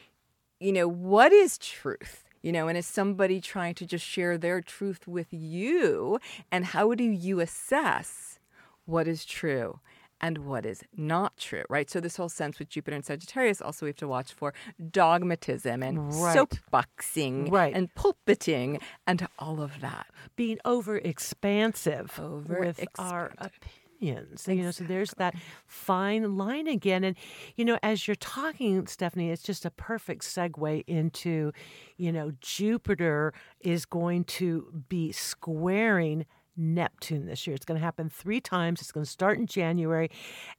you 0.61 0.73
know, 0.73 0.89
what 0.89 1.33
is 1.33 1.59
truth? 1.59 2.25
You 2.43 2.53
know, 2.53 2.69
and 2.69 2.79
is 2.79 2.87
somebody 2.87 3.41
trying 3.41 3.75
to 3.75 3.87
just 3.87 4.05
share 4.05 4.39
their 4.39 4.61
truth 4.61 5.09
with 5.09 5.27
you? 5.33 6.21
And 6.53 6.65
how 6.65 6.95
do 6.95 7.03
you 7.03 7.41
assess 7.41 8.39
what 8.85 9.09
is 9.09 9.25
true 9.25 9.81
and 10.21 10.39
what 10.39 10.65
is 10.67 10.83
not 10.97 11.37
true, 11.37 11.65
right? 11.69 11.89
So 11.91 12.01
this 12.01 12.17
whole 12.17 12.29
sense 12.29 12.59
with 12.59 12.69
Jupiter 12.69 12.95
and 12.97 13.05
Sagittarius, 13.05 13.61
also 13.61 13.87
we 13.87 13.91
have 13.91 13.97
to 13.97 14.09
watch 14.09 14.33
for 14.33 14.55
dogmatism 14.91 15.83
and 15.83 16.09
Right. 16.13 16.37
soapboxing 16.37 17.51
Right. 17.51 17.75
and 17.75 17.95
pulpiting 17.95 18.81
and 19.07 19.27
all 19.39 19.61
of 19.61 19.81
that. 19.81 20.07
being 20.37 20.59
over 20.65 20.97
expansive 20.99 22.19
with 22.49 22.85
our 22.99 23.33
opinions. 23.39 24.47
You 24.47 24.63
know, 24.63 24.71
so 24.71 24.85
there's 24.85 25.13
that 25.17 25.35
fine 25.67 26.37
line 26.37 26.67
again. 26.67 27.03
And, 27.05 27.17
you 27.57 27.65
know, 27.65 27.79
as 27.83 28.07
you're 28.07 28.15
talking, 28.17 28.87
Stephanie, 28.87 29.31
it's 29.31 29.43
just 29.43 29.65
a 29.65 29.71
perfect 29.71 30.23
segue 30.23 30.85
into, 30.87 31.53
you 31.97 32.13
know, 32.13 32.33
Jupiter 32.41 33.33
is 33.61 33.87
going 33.87 34.25
to 34.25 34.83
be 34.89 35.13
squaring 35.13 36.27
Neptune 36.57 37.27
this 37.27 37.47
year. 37.47 37.55
It's 37.55 37.65
going 37.65 37.79
to 37.79 37.85
happen 37.85 38.09
three 38.09 38.41
times. 38.41 38.81
It's 38.81 38.93
going 38.93 39.05
to 39.05 39.11
start 39.11 39.39
in 39.39 39.47
January. 39.47 40.11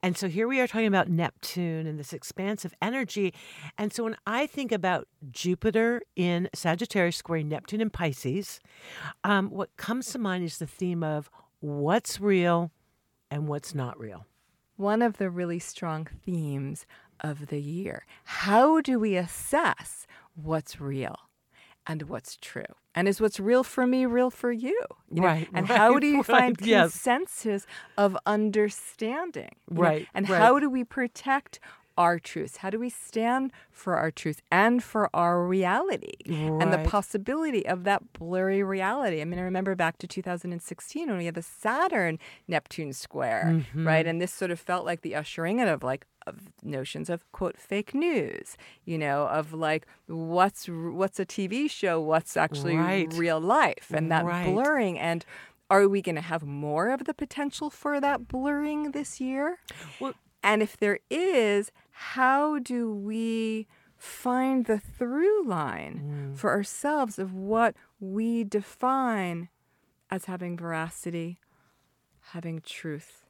And 0.04 0.18
so 0.18 0.28
here 0.28 0.48
we 0.48 0.60
are 0.60 0.68
talking 0.68 0.88
about 0.88 1.10
Neptune 1.10 1.88
and 1.88 2.00
this 2.00 2.14
expansive 2.14 2.74
energy. 2.82 3.34
And 3.78 3.92
so 3.94 4.04
when 4.04 4.16
I 4.26 4.48
think 4.48 4.72
about 4.72 5.08
Jupiter 5.30 6.02
in 6.16 6.50
Sagittarius 6.54 7.18
squaring 7.18 7.50
Neptune 7.50 7.82
in 7.82 7.90
Pisces, 7.90 8.60
um, 9.24 9.50
what 9.50 9.76
comes 9.78 10.12
to 10.12 10.20
mind 10.20 10.44
is 10.44 10.58
the 10.58 10.68
theme 10.68 11.04
of 11.04 11.30
what's 11.60 12.20
real 12.20 12.72
and 13.32 13.48
what's 13.48 13.74
not 13.74 14.00
real. 14.00 14.26
One 14.76 15.02
of 15.02 15.18
the 15.18 15.30
really 15.30 15.60
strong 15.60 16.08
themes 16.24 16.86
of 17.20 17.48
the 17.48 17.60
year. 17.60 18.06
How 18.24 18.80
do 18.82 19.00
we 19.00 19.16
assess 19.16 20.06
what's 20.36 20.80
real 20.80 21.27
and 21.88 22.04
what's 22.04 22.38
true? 22.38 22.66
And 22.94 23.08
is 23.08 23.22
what's 23.22 23.40
real 23.40 23.64
for 23.64 23.86
me 23.86 24.06
real 24.06 24.30
for 24.30 24.52
you? 24.52 24.80
You 25.12 25.22
know, 25.22 25.28
Right, 25.28 25.48
And 25.54 25.68
how 25.68 26.00
do 26.00 26.08
you 26.08 26.18
right, 26.18 26.26
find 26.26 26.58
yes. 26.62 26.92
consensus 26.92 27.66
of 27.98 28.18
understanding? 28.26 29.56
you 29.70 29.76
know? 29.76 29.82
Right, 29.82 30.08
And 30.14 30.30
right. 30.30 30.42
how 30.42 30.60
do 30.60 30.70
we 30.70 30.84
protect 30.84 31.60
our 31.98 32.20
truths? 32.20 32.58
How 32.58 32.70
do 32.70 32.80
we 32.80 32.90
stand 32.90 33.52
for 33.72 33.96
our 33.96 34.12
truth 34.12 34.42
and 34.52 34.84
for 34.84 35.10
our 35.16 35.44
reality 35.44 36.14
and 36.28 36.72
the 36.72 36.78
possibility 36.80 37.66
of 37.66 37.84
that 37.86 38.14
blurry 38.14 38.62
reality? 38.62 39.20
I 39.22 39.26
mean, 39.26 39.40
I 39.40 39.44
remember 39.44 39.76
back 39.76 39.98
to 40.00 40.08
2016 40.08 41.08
when 41.08 41.18
we 41.18 41.26
had 41.26 41.34
the 41.36 41.42
Saturn 41.42 42.20
Neptune 42.48 42.94
square, 42.94 43.46
mm-hmm. 43.48 43.88
right? 43.88 44.06
And 44.06 44.22
this 44.22 44.32
sort 44.32 44.52
of 44.52 44.60
felt 44.60 44.86
like 44.86 45.02
the 45.02 45.16
ushering 45.16 45.60
in 45.60 45.68
of 45.68 45.84
like 45.84 46.06
of 46.28 46.50
notions 46.64 47.10
of 47.10 47.20
quote 47.32 47.58
fake 47.58 47.94
news, 47.94 48.58
you 48.86 48.98
know, 48.98 49.28
of 49.28 49.54
like 49.54 49.88
what's 50.08 50.68
what's 50.68 51.20
a 51.20 51.26
TV 51.26 51.70
show, 51.70 52.00
what's 52.02 52.36
actually 52.38 52.76
Right. 52.76 53.12
real 53.14 53.40
life, 53.40 53.88
and 53.94 54.12
that 54.12 54.26
Right. 54.26 54.46
blurring 54.46 55.00
and. 55.00 55.26
Are 55.70 55.86
we 55.90 56.02
going 56.02 56.16
to 56.16 56.22
have 56.22 56.44
more 56.44 56.88
of 56.92 57.04
the 57.04 57.14
potential 57.14 57.70
for 57.70 58.00
that 58.00 58.30
blurring 58.30 58.92
this 58.92 59.20
year? 59.20 59.60
Well- 60.00 60.14
And 60.42 60.62
if 60.64 60.78
there 60.78 61.00
is, 61.10 61.74
how 61.92 62.58
do 62.60 62.90
we 62.94 63.68
find 63.98 64.64
the 64.64 64.80
through 64.80 65.44
line 65.46 65.96
mm. 66.34 66.38
for 66.38 66.52
ourselves 66.52 67.20
of 67.20 67.34
what 67.34 67.76
we 68.00 68.46
define 68.46 69.50
as 70.10 70.24
having 70.32 70.56
veracity, 70.56 71.42
having 72.32 72.62
truth, 72.62 73.26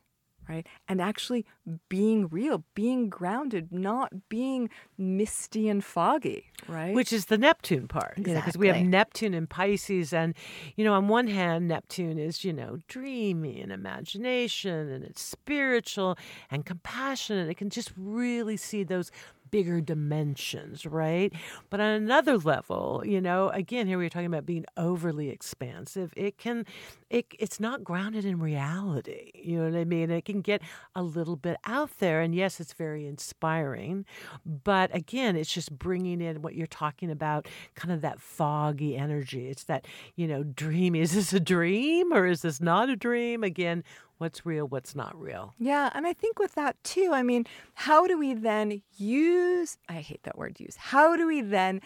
right? 0.48 0.66
And 0.88 1.02
actually 1.02 1.46
being 1.90 2.28
real, 2.28 2.64
being 2.74 3.10
grounded, 3.10 3.72
not 3.72 4.30
being 4.30 4.70
misty 4.98 5.68
and 5.70 5.84
foggy, 5.84 6.52
right? 6.68 6.94
Which 6.94 7.12
is 7.12 7.26
the 7.26 7.38
Neptune 7.38 7.88
part, 7.88 8.16
because 8.16 8.58
we 8.58 8.68
have 8.68 8.78
Neptune 8.78 9.34
in 9.34 9.48
Pisces, 9.48 10.14
and 10.14 10.34
you 10.76 10.84
know, 10.86 10.94
on 10.94 11.08
one 11.08 11.28
hand, 11.28 11.68
Neptune 11.68 12.18
is 12.18 12.44
you 12.44 12.54
know 12.54 12.80
dreamy 12.88 13.62
and 13.62 13.72
imagination, 13.72 14.90
and 14.90 15.04
it's 15.04 15.22
spiritual 15.22 16.18
and 16.50 16.66
compassionate. 16.66 17.50
It 17.50 17.58
can 17.58 17.70
just 17.70 17.92
really 17.98 18.58
see 18.58 18.84
those 18.84 19.12
bigger 19.52 19.82
dimensions, 19.82 20.86
right? 20.86 21.34
But 21.70 21.80
on 21.80 21.92
another 21.92 22.38
level, 22.38 23.04
you 23.06 23.22
know, 23.22 23.50
again, 23.50 23.88
here 23.88 23.98
we're 23.98 24.10
talking 24.10 24.28
about 24.28 24.46
being 24.46 24.66
overly 24.76 25.30
expansive. 25.30 26.14
It 26.16 26.38
can, 26.38 26.66
it, 27.10 27.28
it's 27.40 27.60
not 27.60 27.84
grounded 27.84 28.26
in 28.26 28.40
reality. 28.40 29.32
You 29.36 29.60
know 29.60 29.70
what 29.70 29.80
I 29.80 29.86
mean? 29.86 30.12
It 30.12 30.26
can 30.26 30.42
get 30.42 30.62
a 30.96 31.04
little 31.04 31.36
bit 31.36 31.58
out 31.66 31.92
there, 32.00 32.22
and 32.22 32.34
yes, 32.34 32.60
it's 32.60 32.74
very 32.74 33.06
inspiring. 33.08 34.06
But 34.46 34.94
again, 34.96 35.36
it's 35.36 35.54
just 35.54 35.78
bringing 35.78 36.22
in 36.22 36.42
what 36.42 36.56
you're 36.56 36.68
talking 36.68 37.12
about, 37.12 37.48
kind 37.76 37.94
of 37.94 38.02
that 38.02 38.22
foggy 38.22 38.96
energy. 38.96 39.50
It's 39.50 39.66
that 39.66 39.86
you 40.16 40.28
know, 40.28 40.44
dream. 40.44 40.96
Is 41.08 41.14
this 41.14 41.34
a 41.34 41.40
dream 41.40 42.12
or 42.12 42.26
is 42.26 42.42
this 42.42 42.60
not 42.60 42.90
a 42.90 42.96
dream? 42.96 43.44
Again, 43.44 43.84
what's 44.18 44.46
real, 44.46 44.68
what's 44.68 44.96
not 44.96 45.20
real. 45.20 45.54
Yeah, 45.58 45.90
and 45.94 46.08
I 46.08 46.14
think 46.14 46.40
with 46.40 46.56
that 46.56 46.82
too, 46.84 47.12
I 47.14 47.24
mean, 47.24 47.46
how 47.74 48.08
do 48.08 48.18
we 48.18 48.34
then 48.34 48.82
use, 48.98 49.78
I 49.88 49.96
hate 49.96 50.24
that 50.24 50.38
word 50.38 50.60
use, 50.60 50.76
how 50.76 51.16
do 51.16 51.28
we 51.28 51.42
then 51.42 51.82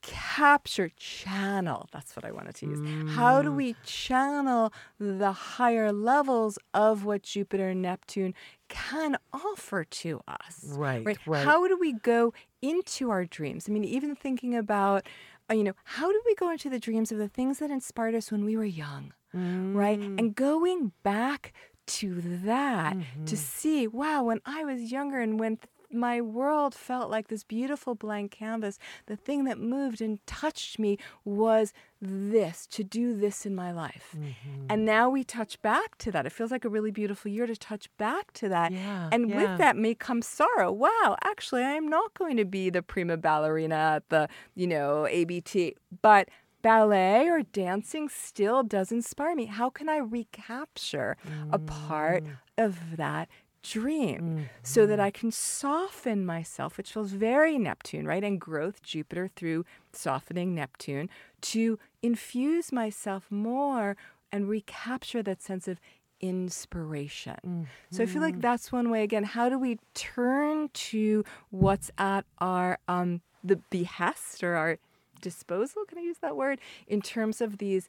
capture, 0.00 0.90
channel, 0.96 1.88
that's 1.92 2.14
what 2.14 2.24
I 2.24 2.30
wanted 2.30 2.54
to 2.56 2.66
use. 2.66 3.10
How 3.10 3.42
do 3.42 3.50
mm. 3.50 3.56
we 3.56 3.76
channel 3.84 4.72
the 4.98 5.32
higher 5.32 5.92
levels 5.92 6.58
of 6.72 7.04
what 7.04 7.22
Jupiter 7.24 7.70
and 7.70 7.82
Neptune 7.82 8.32
can 8.68 9.16
offer 9.32 9.84
to 9.84 10.20
us? 10.28 10.64
Right, 10.68 11.04
right. 11.04 11.18
right. 11.26 11.44
How 11.44 11.66
do 11.66 11.76
we 11.76 11.94
go 11.94 12.32
into 12.62 13.10
our 13.10 13.24
dreams? 13.24 13.68
I 13.68 13.72
mean, 13.72 13.84
even 13.84 14.14
thinking 14.14 14.54
about, 14.54 15.06
Uh, 15.50 15.54
you 15.54 15.64
know, 15.64 15.74
how 15.84 16.10
do 16.10 16.20
we 16.26 16.34
go 16.34 16.50
into 16.50 16.68
the 16.68 16.78
dreams 16.78 17.10
of 17.10 17.18
the 17.18 17.28
things 17.28 17.58
that 17.58 17.70
inspired 17.70 18.14
us 18.14 18.30
when 18.30 18.44
we 18.44 18.56
were 18.56 18.64
young? 18.64 19.12
right? 19.32 20.00
Mm. 20.00 20.18
And 20.18 20.34
going 20.34 20.92
back 21.02 21.52
to 21.86 22.20
that 22.44 22.92
to 22.92 22.98
mm-hmm. 22.98 23.34
see, 23.34 23.86
wow, 23.86 24.22
when 24.22 24.40
I 24.44 24.64
was 24.64 24.92
younger 24.92 25.20
and 25.20 25.38
when 25.40 25.58
my 25.92 26.20
world 26.20 26.74
felt 26.74 27.10
like 27.10 27.28
this 27.28 27.44
beautiful 27.44 27.94
blank 27.94 28.32
canvas, 28.32 28.78
the 29.06 29.16
thing 29.16 29.44
that 29.44 29.58
moved 29.58 30.00
and 30.00 30.24
touched 30.26 30.78
me 30.78 30.98
was 31.24 31.72
this, 32.00 32.66
to 32.68 32.84
do 32.84 33.16
this 33.16 33.44
in 33.46 33.54
my 33.54 33.72
life. 33.72 34.14
And 34.14 34.34
mm-hmm. 34.68 34.84
now 34.84 35.08
we 35.08 35.24
touch 35.24 35.60
back 35.62 35.98
to 35.98 36.12
that. 36.12 36.26
It 36.26 36.32
feels 36.32 36.50
like 36.50 36.64
a 36.64 36.68
really 36.68 36.90
beautiful 36.90 37.30
year 37.30 37.46
to 37.46 37.56
touch 37.56 37.88
back 37.96 38.32
to 38.34 38.48
that. 38.48 38.72
Yeah, 38.72 39.08
and 39.10 39.28
yeah. 39.28 39.36
with 39.36 39.58
that 39.58 39.76
may 39.76 39.94
come 39.94 40.22
sorrow. 40.22 40.70
Wow, 40.70 41.16
actually, 41.24 41.62
I 41.62 41.72
am 41.72 41.88
not 41.88 42.14
going 42.14 42.36
to 42.36 42.44
be 42.44 42.70
the 42.70 42.82
prima 42.82 43.16
ballerina 43.16 43.74
at 43.74 44.08
the, 44.10 44.28
you 44.54 44.66
know, 44.66 45.06
ABT, 45.06 45.74
but 46.02 46.28
ballet 46.62 47.28
or 47.28 47.42
dancing 47.42 48.08
still 48.08 48.62
does 48.62 48.92
inspire 48.92 49.34
me. 49.34 49.46
How 49.46 49.70
can 49.70 49.88
I 49.88 49.98
recapture 49.98 51.16
a 51.50 51.58
part 51.58 52.24
mm. 52.24 52.36
of 52.58 52.96
that 52.96 53.28
dream 53.72 54.48
so 54.62 54.80
that 54.86 55.00
I 55.08 55.10
can 55.10 55.30
soften 55.30 56.24
myself, 56.24 56.76
which 56.76 56.92
feels 56.92 57.12
very 57.12 57.58
Neptune, 57.58 58.06
right? 58.06 58.24
And 58.24 58.40
growth, 58.40 58.82
Jupiter 58.82 59.28
through 59.36 59.64
softening 59.92 60.54
Neptune 60.54 61.08
to 61.52 61.78
infuse 62.02 62.72
myself 62.72 63.22
more 63.30 63.96
and 64.32 64.48
recapture 64.48 65.22
that 65.22 65.42
sense 65.42 65.66
of 65.68 65.80
inspiration. 66.20 67.66
So 67.90 68.02
I 68.02 68.06
feel 68.06 68.22
like 68.22 68.40
that's 68.40 68.72
one 68.72 68.90
way 68.90 69.02
again, 69.02 69.24
how 69.24 69.48
do 69.48 69.58
we 69.58 69.78
turn 69.94 70.68
to 70.90 71.24
what's 71.50 71.90
at 71.98 72.24
our 72.40 72.78
um 72.88 73.20
the 73.44 73.60
behest 73.70 74.42
or 74.42 74.54
our 74.56 74.78
disposal, 75.20 75.84
can 75.88 75.98
I 75.98 76.02
use 76.02 76.18
that 76.18 76.36
word, 76.36 76.58
in 76.86 77.00
terms 77.02 77.40
of 77.40 77.58
these 77.58 77.88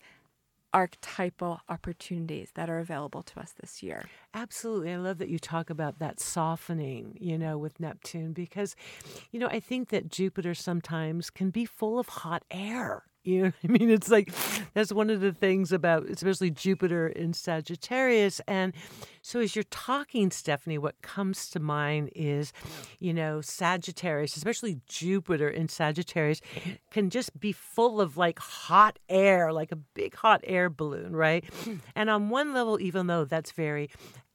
archetypal 0.74 1.62
opportunities 1.68 2.52
that 2.54 2.70
are 2.70 2.80
available 2.80 3.24
to 3.24 3.40
us 3.40 3.54
this 3.60 3.82
year. 3.82 4.06
Absolutely. 4.34 4.94
I 4.94 4.98
love 4.98 5.18
that 5.18 5.30
you 5.30 5.40
talk 5.40 5.70
about 5.70 6.00
that 6.00 6.20
softening, 6.20 7.18
you 7.20 7.38
know, 7.38 7.58
with 7.58 7.80
Neptune, 7.80 8.34
because, 8.34 8.76
you 9.32 9.40
know, 9.40 9.48
I 9.48 9.60
think 9.60 9.90
that 9.90 10.10
Jupiter 10.10 10.54
sometimes 10.54 11.30
can 11.30 11.50
be 11.50 11.66
full 11.66 12.00
of 12.00 12.10
hot 12.10 12.44
air. 12.52 13.04
You 13.24 13.44
know 13.44 13.52
I 13.64 13.68
mean? 13.68 13.90
It's 13.90 14.10
like 14.10 14.32
that's 14.74 14.94
one 14.94 15.10
of 15.10 15.22
the 15.22 15.34
things 15.34 15.72
about 15.72 16.10
especially 16.10 16.52
Jupiter 16.52 17.08
in 17.08 17.34
Sagittarius. 17.34 18.40
And 18.48 18.74
so 19.22 19.40
as 19.40 19.56
you're 19.56 19.64
talking, 19.64 20.32
Stephanie, 20.32 20.78
what 20.78 21.02
comes 21.02 21.50
to 21.50 21.60
mind 21.60 22.12
is, 22.16 22.54
you 23.00 23.14
know, 23.14 23.42
Sagittarius, 23.42 24.38
especially 24.38 24.80
Jupiter 24.88 25.50
in 25.50 25.68
Sagittarius, 25.68 26.42
can 26.92 27.10
just 27.10 27.38
be 27.40 27.52
full 27.52 28.00
of 28.00 28.18
like 28.18 28.40
hot 28.40 28.98
air, 29.10 29.52
like 29.52 29.72
a 29.72 29.76
big 29.76 30.16
hot 30.16 30.42
air 30.46 30.70
balloon, 30.70 31.16
right? 31.16 31.44
Hmm. 31.64 31.76
And 31.96 32.10
on 32.10 32.30
one 32.30 32.54
level, 32.54 32.80
even 32.80 33.08
though 33.08 33.26
that's 33.26 33.52
very 33.52 33.90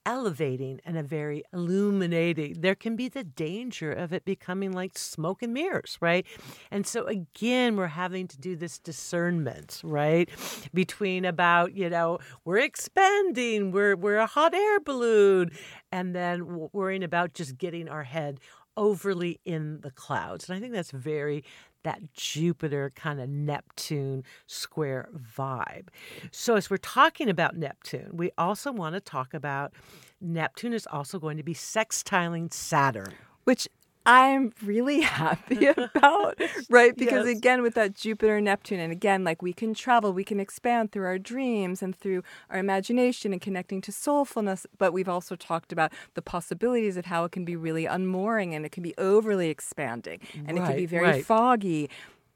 elevating 0.06 0.80
and 0.84 0.96
a 0.96 1.02
very 1.02 1.42
illuminating. 1.52 2.60
There 2.60 2.74
can 2.74 2.96
be 2.96 3.08
the 3.08 3.24
danger 3.24 3.92
of 3.92 4.12
it 4.12 4.24
becoming 4.24 4.72
like 4.72 4.98
smoke 4.98 5.42
and 5.42 5.54
mirrors, 5.54 5.96
right? 6.00 6.26
And 6.70 6.86
so 6.86 7.06
again, 7.06 7.76
we're 7.76 7.86
having 7.88 8.28
to 8.28 8.38
do 8.38 8.56
this 8.56 8.78
discernment, 8.78 9.80
right? 9.84 10.28
Between 10.72 11.24
about, 11.24 11.74
you 11.74 11.88
know, 11.88 12.18
we're 12.44 12.58
expanding, 12.58 13.72
we're 13.72 13.96
we're 13.96 14.16
a 14.16 14.26
hot 14.26 14.54
air 14.54 14.80
balloon, 14.80 15.50
and 15.90 16.14
then 16.14 16.68
worrying 16.72 17.02
about 17.02 17.34
just 17.34 17.56
getting 17.58 17.88
our 17.88 18.04
head 18.04 18.40
overly 18.76 19.40
in 19.44 19.80
the 19.80 19.90
clouds. 19.90 20.48
And 20.48 20.56
I 20.56 20.60
think 20.60 20.72
that's 20.72 20.90
very 20.90 21.44
that 21.84 22.00
Jupiter 22.14 22.92
kind 22.96 23.20
of 23.20 23.28
Neptune 23.28 24.24
square 24.46 25.08
vibe. 25.36 25.88
So, 26.32 26.56
as 26.56 26.70
we're 26.70 26.78
talking 26.78 27.28
about 27.28 27.56
Neptune, 27.56 28.10
we 28.12 28.32
also 28.36 28.72
want 28.72 28.94
to 28.94 29.00
talk 29.00 29.34
about 29.34 29.74
Neptune 30.20 30.72
is 30.72 30.88
also 30.90 31.18
going 31.18 31.36
to 31.36 31.42
be 31.42 31.54
sextiling 31.54 32.52
Saturn. 32.52 33.12
Which 33.44 33.68
I'm 34.06 34.52
really 34.62 35.00
happy 35.20 35.66
about, 35.76 36.38
right? 36.68 36.96
Because 36.96 37.26
Yes. 37.26 37.38
again, 37.38 37.62
with 37.62 37.74
that 37.74 37.94
Jupiter 37.94 38.40
Neptune, 38.40 38.80
and 38.80 38.92
again, 38.92 39.24
like 39.24 39.40
we 39.42 39.52
can 39.52 39.72
travel, 39.74 40.12
we 40.12 40.24
can 40.24 40.40
expand 40.40 40.92
through 40.92 41.06
our 41.06 41.18
dreams 41.18 41.82
and 41.82 41.96
through 41.96 42.22
our 42.50 42.58
imagination 42.58 43.32
and 43.32 43.40
connecting 43.40 43.80
to 43.82 43.92
soulfulness. 43.92 44.66
But 44.78 44.92
we've 44.92 45.08
also 45.08 45.36
talked 45.36 45.72
about 45.72 45.92
the 46.14 46.22
possibilities 46.22 46.96
of 46.96 47.06
how 47.06 47.24
it 47.24 47.32
can 47.32 47.44
be 47.44 47.56
really 47.56 47.86
unmooring 47.86 48.54
and 48.54 48.66
it 48.66 48.72
can 48.72 48.82
be 48.82 48.94
overly 48.98 49.48
expanding 49.48 50.20
and 50.46 50.58
it 50.58 50.64
can 50.64 50.76
be 50.76 50.86
very 50.86 51.04
right. 51.04 51.24
foggy. 51.24 51.88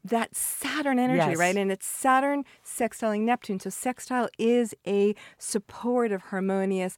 That 0.05 0.33
Saturn 0.33 0.97
energy, 0.97 1.17
Yes. 1.31 1.37
right? 1.37 1.57
And 1.57 1.69
it's 1.73 1.85
Saturn 1.85 2.45
sextiling 2.65 3.21
Neptune. 3.23 3.59
So 3.59 3.69
sextile 3.69 4.29
is 4.37 4.73
a 4.87 5.13
supportive, 5.37 6.21
harmonious 6.21 6.95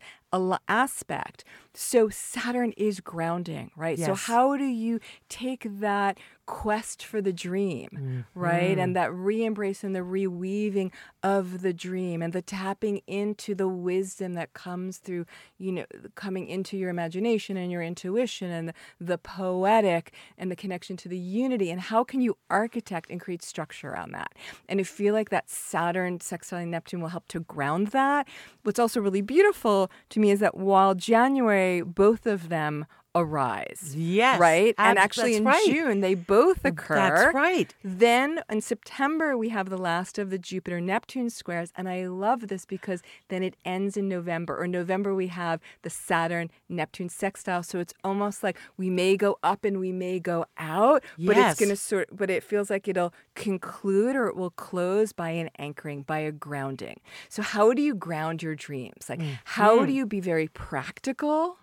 aspect. 0.68 1.44
So 1.74 2.10
Saturn 2.10 2.74
is 2.76 3.00
grounding, 3.00 3.72
right? 3.76 3.98
So 3.98 4.14
how 4.14 4.58
do 4.58 4.66
you 4.66 5.00
take 5.30 5.66
that 5.80 6.18
quest 6.46 7.02
for 7.02 7.22
the 7.22 7.32
dream, 7.32 8.26
right? 8.36 8.72
Mm-hmm. 8.72 8.80
And 8.82 8.96
that 8.98 9.14
re-embrace 9.14 9.86
and 9.86 9.96
the 9.96 10.02
reweaving 10.02 10.92
of 11.24 11.62
the 11.62 11.72
dream 11.72 12.22
and 12.22 12.34
the 12.34 12.42
tapping 12.42 13.02
into 13.08 13.56
the 13.56 13.70
wisdom 13.70 14.34
that 14.34 14.54
comes 14.54 14.98
through, 14.98 15.26
you 15.58 15.72
know, 15.72 15.86
coming 16.16 16.48
into 16.48 16.78
your 16.78 16.90
imagination 16.90 17.56
and 17.56 17.72
your 17.72 17.82
intuition 17.82 18.52
and 18.52 18.68
the, 18.68 18.74
the 19.00 19.18
poetic 19.18 20.12
and 20.38 20.52
the 20.52 20.58
connection 20.58 20.98
to 20.98 21.08
the 21.08 21.18
unity 21.18 21.72
and 21.72 21.80
how 21.80 22.04
can 22.04 22.20
you 22.20 22.38
architect 22.50 23.10
and 23.10 23.22
create 23.22 23.44
structure 23.44 23.92
around 23.92 24.12
that? 24.12 24.34
And 24.68 24.82
I 24.82 24.84
feel 24.84 25.14
like 25.14 25.30
that 25.30 25.50
Saturn 25.50 26.20
sextiling 26.20 26.68
Neptune 26.68 27.00
will 27.00 27.10
help 27.10 27.30
to 27.30 27.40
ground 27.40 27.88
that. 27.88 28.28
What's 28.64 28.80
also 28.80 29.00
really 29.00 29.22
beautiful 29.22 29.90
to 30.10 30.20
me 30.22 30.32
is 30.32 30.40
that 30.40 30.56
while 30.56 30.96
January, 30.96 31.82
both 31.82 32.26
of 32.26 32.50
them 32.50 32.86
arise. 33.16 33.94
Yes, 33.98 34.40
Right? 34.40 34.74
and 34.78 34.98
actually 34.98 35.36
in 35.36 35.44
right. 35.44 35.66
June, 35.66 36.02
they 36.02 36.16
both 36.16 36.64
occur. 36.64 36.96
That's 36.96 37.36
right. 37.36 37.74
Then 37.84 38.42
in 38.50 38.62
September, 38.62 39.38
we 39.38 39.50
have 39.50 39.70
the 39.70 39.78
last 39.78 40.18
of 40.18 40.30
the 40.30 40.38
Jupiter 40.38 40.80
Neptune 40.80 41.30
squares. 41.30 41.72
And 41.76 41.90
I 41.90 42.08
love 42.08 42.48
this 42.48 42.66
because 42.66 43.02
then 43.30 43.44
it 43.44 43.56
ends 43.66 43.98
in 43.98 44.08
November. 44.08 44.58
Or 44.58 44.68
November, 44.68 45.14
we 45.14 45.28
have 45.28 45.60
the 45.82 45.90
Saturn 45.90 46.50
Neptune 46.70 47.10
sextile. 47.10 47.64
So 47.64 47.80
it's 47.80 47.94
almost 48.04 48.44
like 48.44 48.58
we 48.78 48.90
may 48.90 49.18
go 49.18 49.38
up 49.44 49.66
and 49.66 49.80
we 49.80 49.92
may 49.92 50.20
go 50.20 50.46
out, 50.58 51.04
but 51.18 51.38
it's 51.38 51.60
going 51.60 51.70
to 51.70 51.76
sort 51.76 52.10
but 52.12 52.30
it 52.30 52.44
feels 52.44 52.70
like 52.70 52.88
it'll 52.88 53.14
conclude 53.36 54.16
or 54.16 54.28
it 54.28 54.36
will 54.36 54.52
close 54.52 55.12
by 55.14 55.30
an 55.32 55.50
anchoring, 55.58 56.04
by 56.04 56.20
a 56.20 56.32
grounding. 56.32 57.00
So, 57.30 57.42
how 57.42 57.74
do 57.74 57.82
you 57.82 57.96
ground 57.96 58.44
your 58.44 58.56
dreams? 58.56 59.10
Like, 59.10 59.22
how 59.44 59.86
do 59.86 59.92
you 59.92 60.06
be 60.06 60.20
very 60.20 60.48
practical? 60.48 61.58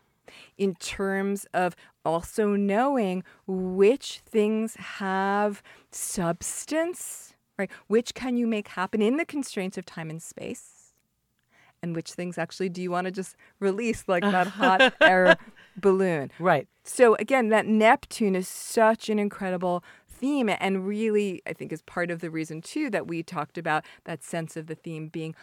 In 0.57 0.75
terms 0.77 1.47
of 1.55 1.77
also 2.05 2.55
knowing 2.55 3.23
which 3.47 4.21
things 4.25 4.77
have 4.77 5.63
substance, 5.91 7.35
right? 7.59 7.71
Which 7.87 8.15
can 8.15 8.37
you 8.37 8.47
make 8.47 8.69
happen 8.69 9.03
in 9.03 9.17
the 9.17 9.25
constraints 9.25 9.77
of 9.77 9.85
time 9.85 10.11
and 10.11 10.23
space? 10.23 10.93
And 11.83 11.95
which 11.95 12.13
things 12.13 12.39
actually 12.39 12.71
do 12.71 12.83
you 12.83 12.91
want 12.91 13.05
to 13.05 13.13
just 13.13 13.37
release 13.61 14.05
like 14.09 14.25
that 14.25 14.49
hot 14.49 14.95
air 15.01 15.37
balloon? 15.77 16.33
Right. 16.41 16.67
So 16.83 17.15
again, 17.17 17.51
that 17.51 17.67
Neptune 17.67 18.35
is 18.35 18.49
such 18.49 19.09
an 19.09 19.19
incredible 19.19 19.85
theme 20.19 20.49
and 20.49 20.87
really 20.87 21.43
I 21.47 21.53
think 21.53 21.73
is 21.73 21.83
part 21.83 22.11
of 22.11 22.21
the 22.21 22.31
reason 22.31 22.61
too 22.61 22.91
that 22.91 23.07
we 23.07 23.23
talked 23.23 23.57
about 23.57 23.85
that 24.05 24.25
sense 24.25 24.57
of 24.57 24.67
the 24.67 24.75
theme 24.75 25.09
being 25.09 25.35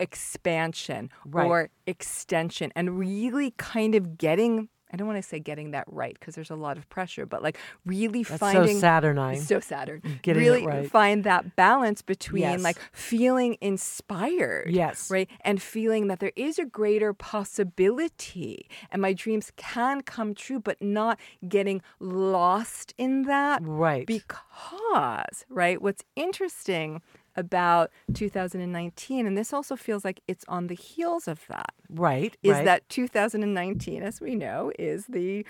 expansion 0.00 1.10
Right. 1.24 1.46
or 1.46 1.70
extension 1.86 2.72
and 2.74 2.98
really 2.98 3.52
kind 3.56 3.94
of 3.94 4.18
getting 4.18 4.68
I 4.92 4.96
don't 4.96 5.08
want 5.08 5.20
to 5.20 5.28
say 5.28 5.40
getting 5.40 5.72
that 5.72 5.86
right 5.88 6.14
because 6.16 6.36
there's 6.36 6.50
a 6.50 6.54
lot 6.54 6.76
of 6.78 6.88
pressure, 6.88 7.26
but 7.26 7.42
like 7.42 7.58
really 7.84 8.22
That's 8.22 8.38
finding 8.38 8.76
so 8.76 8.80
Saturnine. 8.80 9.40
so 9.40 9.58
Saturn. 9.58 10.00
Mm, 10.02 10.22
getting 10.22 10.42
it 10.44 10.46
really 10.46 10.66
right. 10.66 10.88
find 10.88 11.24
that 11.24 11.56
balance 11.56 12.00
between 12.00 12.42
Yes. 12.42 12.62
like 12.62 12.76
feeling 12.92 13.56
inspired. 13.60 14.70
Yes. 14.70 15.10
Right. 15.10 15.28
And 15.40 15.60
feeling 15.60 16.06
that 16.06 16.20
there 16.20 16.30
is 16.36 16.60
a 16.60 16.64
greater 16.64 17.12
possibility 17.12 18.68
and 18.92 19.02
my 19.02 19.12
dreams 19.14 19.50
can 19.56 20.02
come 20.02 20.32
true, 20.32 20.60
but 20.60 20.80
not 20.80 21.18
getting 21.48 21.82
lost 21.98 22.94
in 22.96 23.22
that. 23.22 23.62
Right. 23.64 24.06
Because, 24.06 25.44
right, 25.48 25.82
what's 25.82 26.04
interesting 26.14 27.02
about 27.36 27.90
2019, 28.14 29.26
and 29.26 29.36
this 29.36 29.52
also 29.52 29.76
feels 29.76 30.04
like 30.04 30.20
it's 30.28 30.44
on 30.48 30.68
the 30.68 30.74
heels 30.74 31.28
of 31.28 31.40
that, 31.48 31.74
right. 31.88 32.36
is 32.42 32.52
right. 32.52 32.64
that 32.64 32.88
2019, 32.88 34.02
as 34.02 34.20
we 34.20 34.34
know, 34.34 34.72
is 34.78 35.06
the 35.06 35.44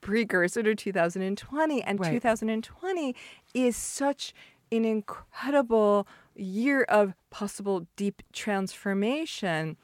precursor 0.00 0.62
to 0.62 0.74
2020. 0.74 1.82
And 1.82 2.00
Right. 2.00 2.12
2020 2.12 3.14
is 3.54 3.76
such 3.76 4.34
an 4.70 4.84
incredible 4.84 6.06
year 6.34 6.82
of 6.82 7.14
possible 7.30 7.86
deep 7.96 8.22
transformation. 8.32 9.76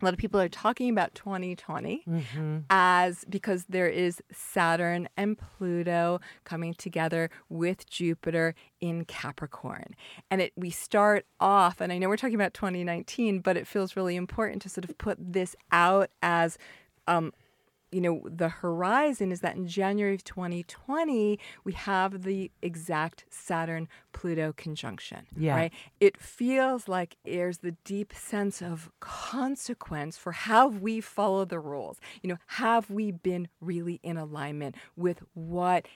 A 0.00 0.04
lot 0.04 0.12
of 0.14 0.18
people 0.18 0.40
are 0.40 0.48
talking 0.48 0.90
about 0.90 1.14
2020 1.14 2.04
as 2.70 3.24
because 3.28 3.64
there 3.68 3.88
is 3.88 4.20
Saturn 4.32 5.08
and 5.16 5.36
Pluto 5.38 6.20
coming 6.44 6.74
together 6.74 7.30
with 7.48 7.88
Jupiter 7.88 8.54
in 8.80 9.04
Capricorn. 9.06 9.94
And 10.30 10.40
it 10.40 10.52
we 10.56 10.70
start 10.70 11.26
off 11.40 11.80
and 11.80 11.92
I 11.92 11.98
know 11.98 12.08
we're 12.08 12.16
talking 12.16 12.34
about 12.34 12.54
2019, 12.54 13.40
but 13.40 13.56
it 13.56 13.66
feels 13.66 13.96
really 13.96 14.16
important 14.16 14.62
to 14.62 14.68
sort 14.68 14.84
of 14.84 14.96
put 14.98 15.16
this 15.20 15.56
out 15.72 16.10
as 16.22 16.58
um, 17.06 17.32
you 17.90 18.00
know, 18.00 18.22
the 18.24 18.48
horizon 18.48 19.32
is 19.32 19.40
that 19.40 19.56
in 19.56 19.66
January 19.66 20.14
of 20.14 20.24
2020, 20.24 21.38
we 21.64 21.72
have 21.72 22.22
the 22.22 22.50
exact 22.62 23.24
Saturn 23.30 23.88
Pluto 24.12 24.52
conjunction. 24.56 25.26
Yeah. 25.36 25.54
Right? 25.54 25.72
It 26.00 26.16
feels 26.16 26.88
like 26.88 27.16
there's 27.24 27.58
the 27.58 27.72
deep 27.84 28.12
sense 28.12 28.60
of 28.60 28.90
consequence 29.00 30.16
for 30.18 30.32
have 30.32 30.80
we 30.80 31.00
followed 31.00 31.48
the 31.48 31.60
rules. 31.60 31.98
You 32.22 32.30
know, 32.30 32.38
have 32.46 32.90
we 32.90 33.10
been 33.10 33.48
really 33.60 34.00
in 34.02 34.16
alignment 34.16 34.74
with 34.96 35.22
what 35.34 35.86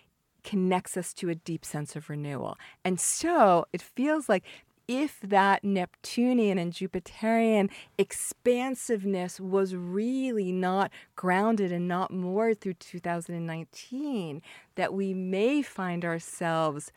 connects 0.45 0.97
us 0.97 1.15
to 1.15 1.29
a 1.29 1.35
deep 1.35 1.65
sense 1.65 1.95
of 1.95 2.09
renewal? 2.09 2.57
And 2.85 2.99
so 2.99 3.67
it 3.73 3.83
feels 3.83 4.29
like 4.29 4.45
if 4.93 5.19
that 5.23 5.65
Neptunian 5.65 6.59
and 6.59 6.71
Jupiterian 6.71 7.71
expansiveness 7.97 9.41
was 9.41 9.75
really 9.75 10.53
not 10.53 10.91
grounded 11.17 11.73
and 11.73 11.89
not 11.89 12.11
moored 12.11 12.61
through 12.61 12.75
2019, 12.75 14.43
that 14.75 14.93
we 14.93 15.15
may 15.15 15.63
find 15.63 16.05
ourselves 16.05 16.93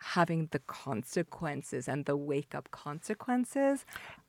having 0.00 0.48
the 0.50 0.58
consequences 0.58 1.86
and 1.86 2.04
the 2.04 2.16
wake 2.16 2.52
up 2.52 2.68
consequences 2.72 3.84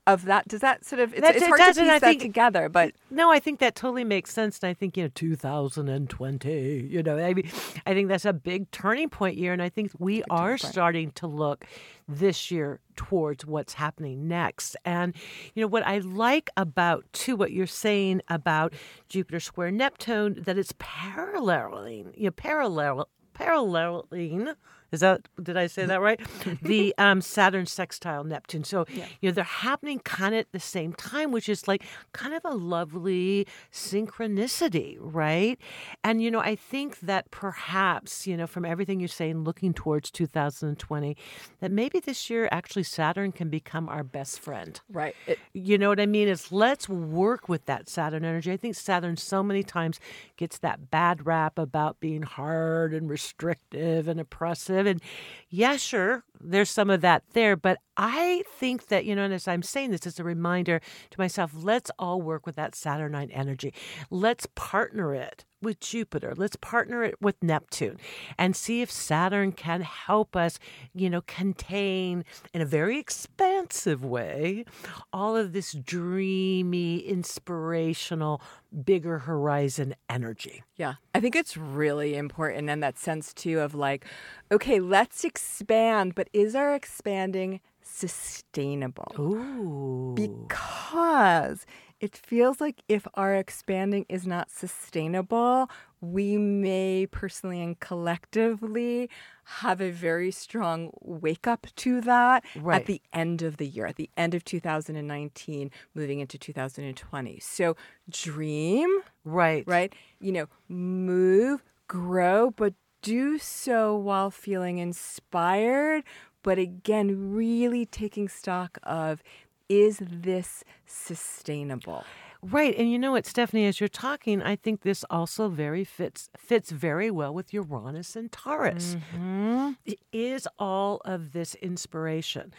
of 0.08 0.26
that. 0.26 0.48
Does 0.48 0.62
that 0.62 0.84
sort 0.84 1.00
of, 1.00 1.14
it's, 1.14 1.28
it's 1.28 1.42
it 1.44 1.48
hard 1.48 1.60
does, 1.60 1.76
to 1.76 1.82
piece 1.84 1.90
that 1.92 2.02
think- 2.02 2.22
together, 2.22 2.70
but 2.70 2.94
No, 3.12 3.32
I 3.32 3.40
think 3.40 3.60
that 3.60 3.76
totally 3.76 4.04
makes 4.04 4.32
sense. 4.34 4.60
And 4.62 4.70
I 4.70 4.74
think, 4.74 4.98
you 4.98 5.04
know, 5.04 5.10
2020, 5.14 6.88
you 6.90 7.04
know, 7.04 7.18
I 7.20 7.34
mean, 7.34 7.50
I 7.86 7.94
think 7.94 8.08
that's 8.10 8.26
a 8.26 8.34
big 8.34 8.70
turning 8.72 9.10
point 9.10 9.38
year. 9.38 9.54
And 9.54 9.62
I 9.62 9.70
think 9.70 9.92
we 10.00 10.24
are 10.30 10.58
starting 10.58 11.12
to 11.14 11.28
look 11.28 11.66
this 12.08 12.50
year 12.52 12.80
towards 12.96 13.46
what's 13.46 13.74
happening 13.74 14.28
next. 14.28 14.76
And, 14.86 15.14
you 15.54 15.62
know, 15.62 15.68
what 15.68 15.86
I 15.86 16.00
like 16.00 16.50
about, 16.58 17.06
too, 17.14 17.36
what 17.36 17.52
you're 17.52 17.68
saying 17.68 18.22
about 18.28 18.74
Jupiter 19.08 19.40
square 19.40 19.72
Neptune, 19.72 20.42
that 20.44 20.58
it's 20.58 20.74
paralleling, 20.80 22.12
you 22.18 22.26
know, 22.26 22.32
parallel, 22.32 23.08
paralleling. 23.34 24.50
Is 24.91 24.99
that 24.99 25.27
did 25.41 25.58
I 25.58 25.67
say 25.67 25.86
that 25.86 26.01
right? 26.01 26.19
the 26.62 26.93
um, 26.97 27.21
Saturn 27.21 27.65
sextile 27.65 28.23
Neptune. 28.23 28.63
So 28.63 28.86
you 28.89 29.30
know 29.30 29.32
they're 29.32 29.43
happening 29.43 29.99
kind 29.99 30.36
of 30.36 30.39
at 30.39 30.51
the 30.51 30.60
same 30.60 30.93
time, 30.93 31.32
which 31.32 31.47
is 31.47 31.67
like 31.67 31.84
kind 32.12 32.34
of 32.34 32.41
a 32.45 32.54
lovely 32.54 33.47
synchronicity, 33.71 34.97
right? 34.99 35.60
And 36.04 36.21
you 36.21 36.30
know 36.32 36.39
I 36.39 36.56
think 36.56 36.99
that 36.99 37.32
perhaps 37.32 38.27
you 38.27 38.36
know 38.36 38.47
from 38.47 38.65
everything 38.65 38.99
you're 38.99 39.08
saying, 39.08 39.43
looking 39.43 39.73
towards 39.73 40.12
2020, 40.12 41.15
that 41.60 41.71
maybe 41.71 41.99
this 41.99 42.30
year 42.30 42.49
actually 42.51 42.84
Saturn 42.84 43.32
can 43.32 43.49
become 43.49 43.88
our 43.88 44.04
best 44.04 44.39
friend. 44.39 44.80
right. 44.91 45.15
It, 45.27 45.39
You 45.54 45.77
know 45.77 45.89
what 45.89 45.99
I 45.99 46.06
mean? 46.06 46.27
Is 46.27 46.51
let's 46.51 46.89
work 46.89 47.47
with 47.47 47.65
that 47.65 47.89
Saturn 47.89 48.25
energy. 48.25 48.51
I 48.51 48.58
think 48.58 48.75
Saturn 48.75 49.17
so 49.17 49.43
many 49.43 49.63
times 49.63 49.99
gets 50.38 50.58
that 50.60 50.91
bad 50.91 51.25
rap 51.25 51.58
about 51.58 51.99
being 51.99 52.23
hard 52.23 52.93
and 52.93 53.10
restrictive 53.10 54.08
and 54.08 54.19
oppressive. 54.19 54.81
And 54.88 55.02
yeah, 55.50 55.78
sure, 55.78 56.24
there's 56.39 56.70
some 56.70 56.89
of 56.89 57.02
that 57.02 57.24
there. 57.34 57.56
But 57.56 57.80
I 57.98 58.44
think 58.58 58.88
that, 58.88 59.06
you 59.06 59.15
know, 59.15 59.24
and 59.24 59.34
as 59.34 59.48
I'm 59.48 59.63
saying 59.63 59.91
this, 59.91 60.06
it's 60.06 60.20
a 60.20 60.24
reminder 60.24 60.82
to 61.10 61.20
myself 61.20 61.52
let's 61.56 61.91
all 62.00 62.22
work 62.22 62.46
with 62.46 62.56
that 62.56 62.76
Saturnine 62.76 63.32
energy. 63.32 63.74
Let's 64.10 64.48
partner 64.56 65.13
it 65.13 65.46
with 65.62 65.80
Jupiter. 65.80 66.34
Let's 66.36 66.56
partner 66.56 67.04
it 67.04 67.21
with 67.21 67.41
Neptune 67.41 67.97
and 68.38 68.56
see 68.56 68.82
if 68.82 68.91
Saturn 68.91 69.52
can 69.52 69.82
help 69.82 70.36
us, 70.36 70.60
you 70.93 71.10
know, 71.10 71.21
contain 71.21 72.26
in 72.54 72.62
a 72.62 72.65
very 72.65 73.00
expansive 73.00 74.04
way 74.04 74.65
all 75.13 75.36
of 75.36 75.54
this 75.54 75.74
dreamy, 75.74 77.00
inspirational, 77.00 78.41
bigger 78.86 79.19
horizon 79.19 79.95
energy. 80.10 80.63
Yeah, 80.76 80.95
I 81.13 81.19
think 81.19 81.36
it's 81.36 81.58
really 81.58 82.15
important 82.15 82.69
in 82.69 82.80
that 82.80 82.97
sense 82.97 83.34
too 83.34 83.60
of 83.60 83.76
like, 83.76 84.06
okay, 84.52 84.80
let's 84.80 85.24
expand, 85.24 86.15
but 86.15 86.30
is 86.34 86.56
our 86.56 86.74
expanding 86.74 87.60
sustainable? 87.82 89.13
Ooh. 89.19 90.13
Because 90.15 91.65
it 92.02 92.18
feels 92.18 92.60
like 92.60 92.82
if 92.90 93.08
our 93.14 93.36
expanding 93.36 94.08
is 94.10 94.26
not 94.26 94.50
sustainable, 94.50 95.70
we 96.02 96.36
may 96.36 97.08
personally 97.12 97.62
and 97.62 97.80
collectively 97.80 99.08
have 99.44 99.80
a 99.80 99.92
very 99.92 100.32
strong 100.32 100.90
wake 101.00 101.46
up 101.46 101.68
to 101.76 102.02
that 102.02 102.44
Right. 102.56 102.82
at 102.82 102.88
the 102.88 103.02
end 103.14 103.44
of 103.44 103.58
the 103.58 103.68
year, 103.68 103.86
at 103.86 103.98
the 103.98 104.10
end 104.18 104.34
of 104.34 104.44
2019, 104.44 105.70
moving 105.94 106.20
into 106.20 106.40
2020. 106.40 107.40
So 107.40 107.76
dream, 108.10 108.90
right. 109.24 109.64
right? 109.68 109.94
You 110.20 110.32
know, 110.32 110.48
move, 110.68 111.64
grow, 111.88 112.50
but 112.50 112.74
do 113.04 113.38
so 113.38 113.96
while 113.96 114.32
feeling 114.32 114.80
inspired. 114.80 116.04
But 116.42 116.58
again, 116.58 117.32
really 117.32 117.86
taking 117.86 118.28
stock 118.28 118.80
of 118.82 119.22
is 119.71 119.99
this 120.01 120.65
sustainable? 120.86 122.03
Right. 122.41 122.75
And 122.77 122.91
you 122.91 122.99
know 122.99 123.12
what, 123.12 123.25
Stephanie, 123.25 123.67
as 123.67 123.79
you're 123.79 123.88
talking, 123.88 124.41
I 124.41 124.55
think 124.55 124.81
this 124.81 125.05
also 125.10 125.47
very 125.47 125.84
fits 125.84 126.29
fits 126.38 126.71
very 126.71 127.10
well 127.10 127.34
with 127.34 127.53
Uranus 127.53 128.15
and 128.15 128.31
Taurus. 128.31 128.97
Mm-hmm. 129.15 129.71
Is 130.12 130.47
all 130.60 131.01
of 131.05 131.31
this 131.31 131.55
inspiration, 131.55 132.53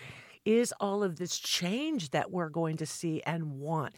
is 0.45 0.73
all 0.81 1.03
of 1.03 1.17
this 1.17 1.39
change 1.39 2.11
that 2.11 2.31
we're 2.31 2.49
going 2.49 2.77
to 2.79 2.87
see 2.87 3.23
and 3.27 3.59
want, 3.61 3.95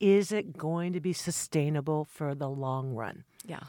is 0.00 0.32
it 0.32 0.58
going 0.58 0.92
to 0.92 1.00
be 1.00 1.12
sustainable 1.12 2.04
for 2.04 2.34
the 2.34 2.48
long 2.48 2.94
run? 2.94 3.24
Yeah. 3.46 3.60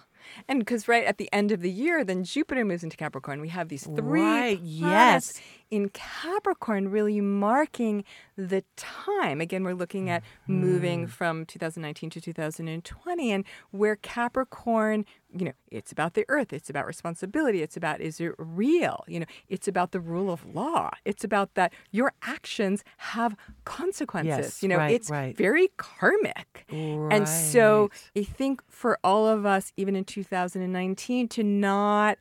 And 0.47 0.59
because 0.59 0.87
right 0.87 1.05
at 1.05 1.17
the 1.17 1.29
end 1.31 1.51
of 1.51 1.61
the 1.61 1.71
year, 1.71 2.03
then 2.03 2.23
Jupiter 2.23 2.65
moves 2.65 2.83
into 2.83 2.97
Capricorn. 2.97 3.41
We 3.41 3.49
have 3.49 3.69
these 3.69 3.83
three 3.83 4.21
Right, 4.21 4.57
planets 4.79 5.33
yes. 5.37 5.41
In 5.71 5.89
Capricorn, 5.89 6.89
really 6.91 7.19
marking 7.21 8.03
the 8.37 8.63
time. 8.75 9.41
Again, 9.41 9.63
we're 9.63 9.73
looking 9.73 10.09
at 10.09 10.21
Mm-hmm. 10.21 10.61
moving 10.61 11.07
from 11.07 11.45
2019 11.45 12.09
to 12.09 12.21
2020, 12.21 13.31
and 13.31 13.45
where 13.71 13.95
Capricorn, 13.95 15.05
you 15.33 15.45
know, 15.45 15.51
it's 15.71 15.91
about 15.91 16.13
the 16.13 16.25
Earth, 16.27 16.51
it's 16.51 16.69
about 16.69 16.85
responsibility, 16.85 17.61
it's 17.61 17.77
about 17.77 18.01
is 18.01 18.19
it 18.19 18.33
real? 18.37 19.03
You 19.07 19.21
know, 19.21 19.25
it's 19.47 19.67
about 19.67 19.91
the 19.91 19.99
rule 19.99 20.31
of 20.31 20.45
law. 20.53 20.91
It's 21.05 21.23
about 21.23 21.53
that 21.53 21.73
your 21.91 22.13
actions 22.23 22.83
have 22.97 23.35
consequences. 23.65 24.37
Yes, 24.37 24.63
you 24.63 24.67
know, 24.69 24.77
right, 24.77 24.91
it's 24.91 25.09
right. 25.09 25.37
very 25.37 25.69
karmic. 25.77 26.65
And 26.69 27.29
so 27.29 27.89
I 28.15 28.23
think 28.23 28.61
for 28.67 28.99
all 29.03 29.27
of 29.27 29.45
us, 29.45 29.71
even 29.77 29.95
in 29.95 30.03
2019, 30.03 31.27
to 31.29 31.43
not 31.43 32.17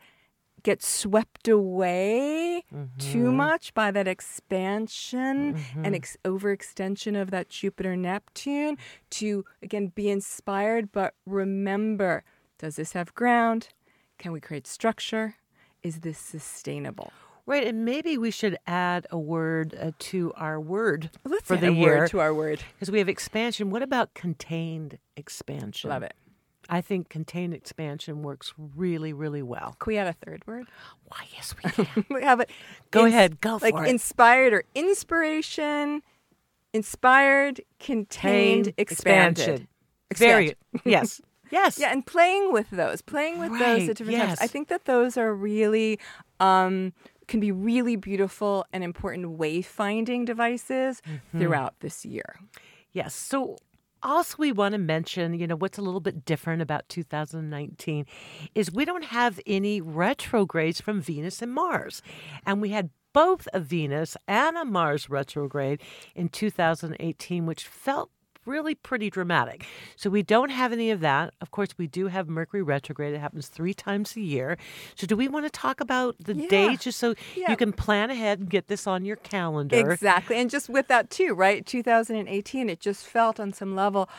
get 0.63 0.83
swept 0.83 1.49
away 1.49 2.65
too 2.99 3.33
much 3.33 3.73
by 3.75 3.91
that 3.91 4.07
expansion 4.09 5.57
and 5.77 5.95
ex- 5.95 6.17
overextension 6.25 7.21
of 7.21 7.31
that 7.31 7.49
Jupiter 7.49 7.97
Neptune, 7.97 8.77
to 9.11 9.45
again 9.63 9.89
be 9.89 10.09
inspired, 10.09 10.93
but 10.93 11.15
remember 11.27 12.25
does 12.59 12.77
this 12.77 12.93
have 12.93 13.15
ground? 13.15 13.69
Can 14.19 14.33
we 14.33 14.41
create 14.41 14.67
structure? 14.67 15.37
Is 15.83 16.01
this 16.01 16.19
sustainable? 16.19 17.11
Right, 17.47 17.67
and 17.67 17.85
maybe 17.85 18.17
we 18.19 18.31
should 18.31 18.59
add 18.67 19.07
a 19.11 19.19
word 19.19 19.75
uh, 19.81 19.93
to 19.99 20.33
our 20.37 20.61
word 20.61 21.11
Let's 21.25 21.49
for 21.49 21.55
add 21.55 21.63
the 21.63 21.69
a 21.69 21.73
year 21.73 21.99
word 22.01 22.11
to 22.11 22.21
our 22.21 22.35
word. 22.35 22.61
because 22.75 22.91
we 22.91 22.99
have 22.99 23.09
expansion. 23.09 23.71
What 23.71 23.83
about 23.83 24.15
contained 24.15 24.99
expansion? 25.17 25.91
Love 25.91 26.03
it. 26.03 26.15
I 26.73 26.81
think 26.81 27.09
contained 27.09 27.53
expansion 27.53 28.23
works 28.23 28.55
really, 28.77 29.13
really 29.13 29.43
well. 29.43 29.77
Can 29.81 29.91
we 29.91 29.99
add 29.99 30.07
a 30.07 30.13
third 30.13 30.47
word? 30.47 30.67
Why, 31.09 31.27
yes, 31.35 31.55
we 31.63 31.69
can. 31.71 32.05
we 32.11 32.23
have 32.23 32.39
it. 32.41 32.49
Go 32.93 33.05
ahead, 33.07 33.41
go 33.41 33.55
like 33.55 33.61
for 33.61 33.67
it. 33.67 33.75
Like 33.75 33.91
inspired 33.91 34.53
or 34.53 34.63
inspiration, 34.75 36.03
inspired, 36.73 37.61
contained, 37.79 38.67
Contained 38.67 38.75
expanded. 38.79 39.69
Very, 40.15 40.49
Expand. 40.49 40.57
yes, 40.85 41.21
yes. 41.51 41.79
Yeah, 41.79 41.93
and 41.93 42.05
playing 42.07 42.53
with 42.53 42.71
those, 42.71 43.03
playing 43.03 43.39
with 43.39 43.59
those 43.59 43.89
at 43.89 43.97
different 43.97 44.19
times. 44.19 44.39
I 44.41 44.47
think 44.47 44.69
that 44.69 44.85
those 44.85 45.17
are 45.17 45.35
really 45.35 45.99
um, 46.41 46.93
can 47.29 47.41
be 47.41 47.53
really 47.53 47.97
beautiful 47.97 48.65
and 48.73 48.83
important 48.83 49.39
wayfinding 49.39 50.25
devices 50.27 51.03
Mm-hmm. 51.07 51.41
throughout 51.41 51.75
this 51.81 52.05
year. 52.05 52.39
Yes. 52.93 53.15
So 53.15 53.57
also 54.03 54.37
we 54.39 54.53
want 54.53 54.73
to 54.73 54.79
mention, 54.79 55.35
you 55.35 55.47
know, 55.47 55.57
what's 55.57 55.79
a 55.79 55.83
little 55.83 56.01
bit 56.01 56.25
different 56.25 56.63
about 56.63 56.89
2019 56.89 58.07
is 58.55 58.73
we 58.73 58.85
don't 58.85 59.05
have 59.05 59.41
any 59.47 59.81
retrogrades 59.81 60.81
from 60.81 61.01
Venus 61.01 61.43
and 61.43 61.53
Mars. 61.53 62.03
And 62.47 62.61
we 62.61 62.71
had 62.71 62.91
both 63.13 63.49
a 63.53 63.61
Venus 63.61 64.17
and 64.29 64.57
a 64.57 64.65
Mars 64.65 65.11
retrograde 65.11 65.81
in 66.15 66.29
2018, 66.29 67.47
which 67.47 67.67
felt 67.67 68.11
really 68.47 68.75
pretty 68.75 69.11
dramatic. 69.11 69.65
So 69.97 70.11
we 70.11 70.23
don't 70.23 70.51
have 70.51 70.73
any 70.73 70.91
of 70.91 71.01
that. 71.01 71.35
Of 71.41 71.51
course, 71.51 71.71
we 71.77 71.87
do 71.87 72.07
have 72.09 72.29
Mercury 72.29 72.63
retrograde. 72.63 73.15
It 73.15 73.19
happens 73.21 73.49
three 73.49 73.75
times 73.75 74.17
a 74.17 74.21
year. 74.21 74.57
So 74.95 75.07
do 75.07 75.17
we 75.17 75.29
want 75.29 75.47
to 75.47 75.51
talk 75.51 75.81
about 75.81 76.17
the 76.19 76.35
Yeah. 76.35 76.49
dates 76.49 76.85
just 76.85 76.99
so 76.99 77.15
Yeah. 77.37 77.51
you 77.51 77.57
can 77.57 77.73
plan 77.73 78.11
ahead 78.11 78.39
and 78.41 78.49
get 78.51 78.69
this 78.69 78.87
on 78.87 79.05
your 79.05 79.17
calendar? 79.17 79.91
Exactly. 79.93 80.37
And 80.37 80.49
just 80.51 80.69
with 80.69 80.89
that 80.89 81.11
too, 81.11 81.35
right? 81.35 81.65
2018, 81.67 82.69
it 82.71 82.81
just 82.81 83.07
felt 83.07 83.39
on 83.39 83.53
some 83.53 83.75
level. 83.75 84.09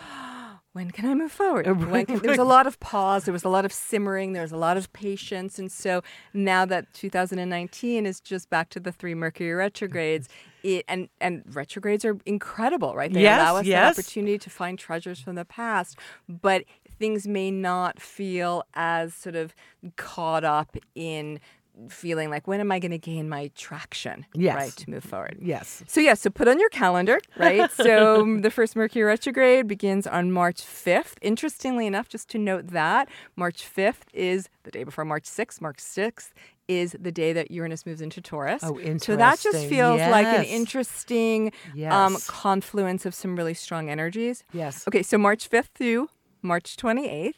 When 0.73 0.89
can 0.89 1.05
I 1.10 1.15
move 1.15 1.34
forward? 1.34 1.67
Uh, 1.67 1.73
when 1.73 2.05
can, 2.05 2.19
there 2.19 2.29
was 2.29 2.39
a 2.39 2.45
lot 2.45 2.65
of 2.65 2.79
pause. 2.79 3.25
There 3.25 3.34
was 3.34 3.43
a 3.43 3.49
lot 3.49 3.65
of 3.65 3.73
simmering. 3.73 4.31
There 4.31 4.41
was 4.41 4.53
a 4.53 4.57
lot 4.57 4.77
of 4.77 4.93
patience. 4.93 5.60
And 5.60 5.69
so 5.69 6.01
now 6.34 6.63
that 6.63 6.93
2019 6.93 8.05
is 8.05 8.21
just 8.21 8.49
back 8.49 8.69
to 8.69 8.79
the 8.79 8.93
three 8.93 9.13
Mercury 9.13 9.51
retrogrades, 9.53 10.29
it, 10.63 10.86
and 10.88 11.10
and 11.19 11.43
retrogrades 11.54 12.04
are 12.06 12.17
incredible, 12.26 12.95
right? 12.95 13.12
They 13.12 13.21
Yes, 13.21 13.39
allow 13.41 13.60
us 13.60 13.65
yes. 13.65 13.95
the 13.95 14.02
opportunity 14.02 14.38
to 14.38 14.50
find 14.50 14.78
treasures 14.80 15.19
from 15.19 15.36
the 15.36 15.45
past, 15.45 15.97
but 16.30 16.63
things 17.00 17.28
may 17.28 17.50
not 17.52 18.00
feel 18.02 18.63
as 18.74 19.13
sort 19.13 19.36
of 19.36 19.54
caught 19.95 20.43
up 20.43 20.78
in 20.95 21.39
feeling 21.88 22.30
like 22.30 22.47
when 22.47 22.60
am 22.60 22.69
I 22.71 22.80
going 22.80 22.91
to 22.91 22.97
gain 22.97 23.30
my 23.30 23.50
traction, 23.56 24.26
Yes. 24.36 24.56
right, 24.56 24.71
to 24.74 24.89
move 24.89 25.04
forward. 25.06 25.38
Yes. 25.41 25.84
So 25.88 26.02
yeah, 26.02 26.15
so 26.15 26.30
put 26.30 26.47
on 26.50 26.60
your 26.60 26.69
calendar, 26.69 27.17
right? 27.38 27.71
so 27.71 28.38
the 28.39 28.52
first 28.52 28.76
Mercury 28.76 29.04
retrograde 29.04 29.67
begins 29.67 30.06
on 30.06 30.32
March 30.34 30.58
5th. 30.62 31.13
Interestingly 31.21 31.88
enough, 31.88 32.10
just 32.10 32.30
to 32.32 32.38
note 32.38 32.67
that 32.67 33.08
March 33.38 33.63
5th 33.63 34.02
is 34.13 34.50
the 34.63 34.69
day 34.71 34.84
before 34.84 35.06
March 35.06 35.24
6th. 35.24 35.62
March 35.62 35.78
6th 35.78 36.32
is 36.79 36.95
the 37.07 37.12
day 37.12 37.31
that 37.34 37.51
Uranus 37.51 37.86
moves 37.86 38.01
into 38.01 38.21
Taurus. 38.21 38.63
Oh, 38.63 38.77
interesting. 38.79 38.99
So 38.99 39.15
that 39.17 39.39
just 39.39 39.65
feels 39.67 39.99
like 39.99 40.25
an 40.27 40.43
Yes. 40.43 40.51
interesting 40.60 41.51
um, 41.89 42.17
confluence 42.27 43.05
of 43.05 43.13
some 43.13 43.36
really 43.36 43.53
strong 43.53 43.89
energies. 43.89 44.43
Yes. 44.53 44.88
Okay, 44.88 45.03
so 45.03 45.17
March 45.17 45.49
5th 45.49 45.69
through 45.75 46.10
March 46.41 46.75
28th. 46.77 47.34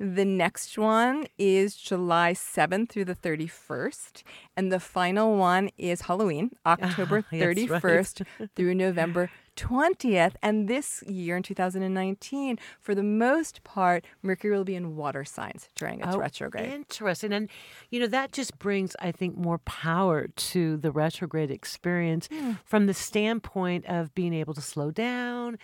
The 0.00 0.24
next 0.24 0.76
one 0.76 1.26
is 1.38 1.76
July 1.76 2.32
7th 2.32 2.88
through 2.90 3.04
the 3.04 3.14
31st. 3.14 4.22
And 4.56 4.72
the 4.72 4.80
final 4.80 5.36
one 5.36 5.70
is 5.78 6.02
Halloween, 6.02 6.50
October 6.66 7.22
That's 7.30 7.68
right. 7.70 7.82
31st 7.82 8.26
through 8.56 8.74
November 8.74 9.30
20th. 9.60 10.34
And 10.42 10.68
this 10.68 11.02
year 11.06 11.36
in 11.36 11.42
2019, 11.42 12.58
for 12.80 12.94
the 12.94 13.02
most 13.02 13.62
part, 13.64 14.04
Mercury 14.22 14.56
will 14.56 14.64
be 14.64 14.74
in 14.74 14.96
water 14.96 15.24
signs 15.24 15.68
during 15.74 16.00
its 16.00 16.14
Oh, 16.14 16.18
retrograde. 16.18 16.70
Interesting. 16.72 17.32
And, 17.32 17.48
you 17.90 18.00
know, 18.00 18.06
that 18.06 18.32
just 18.32 18.58
brings, 18.58 18.96
I 19.00 19.12
think, 19.12 19.36
more 19.36 19.58
power 19.58 20.28
to 20.52 20.76
the 20.78 20.90
retrograde 20.90 21.50
experience 21.50 22.28
Hmm. 22.30 22.52
from 22.64 22.86
the 22.86 22.94
standpoint 22.94 23.84
of 23.86 24.14
being 24.14 24.32
able 24.32 24.54
to 24.54 24.60
slow 24.62 24.90
down, 24.90 25.58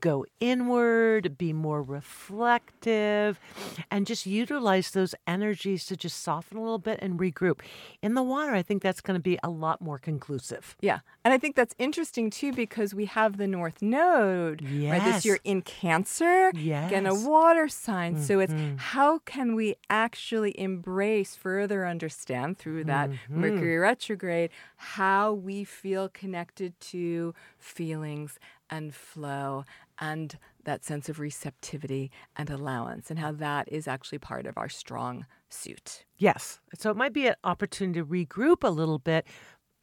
go 0.00 0.24
inward, 0.40 1.38
be 1.38 1.52
more 1.52 1.82
reflective, 1.82 3.38
and 3.90 4.06
just 4.06 4.26
utilize 4.26 4.90
those 4.90 5.14
energies 5.26 5.86
to 5.86 5.96
just 5.96 6.22
soften 6.22 6.58
a 6.58 6.60
little 6.62 6.78
bit 6.78 6.98
and 7.00 7.18
regroup. 7.20 7.60
In 8.02 8.14
the 8.14 8.22
water, 8.22 8.52
I 8.54 8.62
think 8.62 8.82
that's 8.82 9.00
going 9.00 9.16
to 9.18 9.22
be 9.22 9.38
a 9.42 9.50
lot 9.50 9.80
more 9.80 9.98
conclusive. 9.98 10.76
Yeah. 10.80 11.00
And 11.24 11.32
I 11.34 11.38
think 11.38 11.56
that's 11.56 11.74
interesting 11.78 12.30
too 12.30 12.52
because 12.52 12.94
we 12.94 13.06
have 13.06 13.35
have 13.36 13.38
the 13.38 13.46
North 13.46 13.82
Node 13.82 14.62
right, 14.88 15.04
this 15.04 15.24
year 15.24 15.38
in 15.44 15.62
Cancer, 15.62 16.48
again, 16.48 17.06
a 17.06 17.14
water 17.14 17.68
sign. 17.68 18.16
So 18.16 18.40
it's 18.40 18.52
Mhm. 18.54 18.78
how 18.78 19.18
can 19.20 19.54
we 19.54 19.76
actually 19.90 20.58
embrace, 20.58 21.36
further 21.36 21.86
understand 21.86 22.58
through 22.58 22.84
that 22.84 23.10
Mhm. 23.10 23.36
Mercury 23.36 23.78
retrograde, 23.78 24.50
how 24.76 25.32
we 25.32 25.64
feel 25.64 26.08
connected 26.08 26.78
to 26.92 27.34
feelings 27.58 28.38
and 28.70 28.94
flow 28.94 29.64
and 29.98 30.38
that 30.64 30.84
sense 30.84 31.08
of 31.08 31.18
receptivity 31.20 32.10
and 32.34 32.50
allowance, 32.50 33.10
and 33.10 33.18
how 33.18 33.32
that 33.32 33.68
is 33.70 33.86
actually 33.86 34.18
part 34.18 34.46
of 34.46 34.56
our 34.58 34.68
strong 34.68 35.26
suit. 35.48 36.04
Yes. 36.18 36.60
So 36.76 36.90
it 36.90 36.96
might 36.96 37.12
be 37.12 37.28
an 37.28 37.36
opportunity 37.44 38.00
to 38.00 38.06
regroup 38.06 38.64
a 38.64 38.70
little 38.70 38.98
bit 38.98 39.26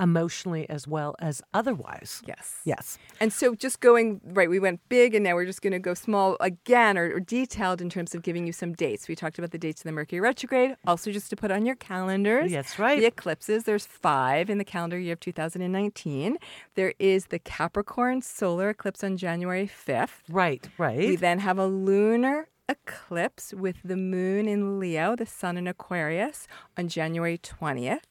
emotionally 0.04 0.70
as 0.70 0.86
well 0.88 1.16
as 1.20 1.42
otherwise. 1.54 2.22
Yes. 2.28 2.60
Yes. 2.66 2.98
And 3.22 3.32
so 3.32 3.56
just 3.56 3.80
going, 3.80 4.20
right, 4.26 4.50
we 4.50 4.60
went 4.60 4.82
big 4.90 5.16
and 5.16 5.24
now 5.24 5.34
we're 5.34 5.46
just 5.46 5.62
going 5.62 5.72
to 5.72 5.80
go 5.80 5.94
small 5.94 6.36
again 6.42 6.98
or, 6.98 7.16
or 7.16 7.20
detailed 7.22 7.82
in 7.82 7.90
terms 7.90 8.14
of 8.14 8.22
giving 8.22 8.46
you 8.46 8.52
some 8.52 8.74
dates. 8.74 9.08
We 9.08 9.16
talked 9.16 9.40
about 9.40 9.52
the 9.52 9.58
dates 9.58 9.82
of 9.82 9.86
the 9.86 9.94
Mercury 9.94 10.20
retrograde, 10.20 10.76
also 10.86 11.12
just 11.12 11.30
to 11.30 11.38
put 11.38 11.52
on 11.52 11.66
your 11.66 11.76
calendars. 11.76 12.52
That's 12.52 12.78
right. 12.78 13.00
The 13.00 13.06
eclipses, 13.06 13.64
there's 13.64 13.86
five 13.86 14.50
in 14.50 14.58
the 14.58 14.66
calendar 14.66 15.00
year 15.00 15.14
of 15.14 15.22
2019. 15.22 16.38
There 16.76 16.94
is 17.00 17.28
the 17.28 17.40
Capricorn 17.40 18.22
solar 18.22 18.70
eclipse 18.70 19.04
on 19.04 19.16
January 19.16 19.70
5th. 19.88 20.20
Right, 20.30 20.68
right. 20.78 20.98
We 20.98 21.16
then 21.16 21.40
have 21.40 21.58
a 21.58 21.66
lunar 21.66 22.50
eclipse 22.68 23.54
with 23.54 23.78
the 23.86 23.98
moon 23.98 24.48
in 24.50 24.80
Leo, 24.80 25.16
the 25.16 25.26
sun 25.26 25.58
in 25.58 25.68
Aquarius 25.68 26.48
on 26.78 26.90
January 26.90 27.38
20th. 27.38 28.02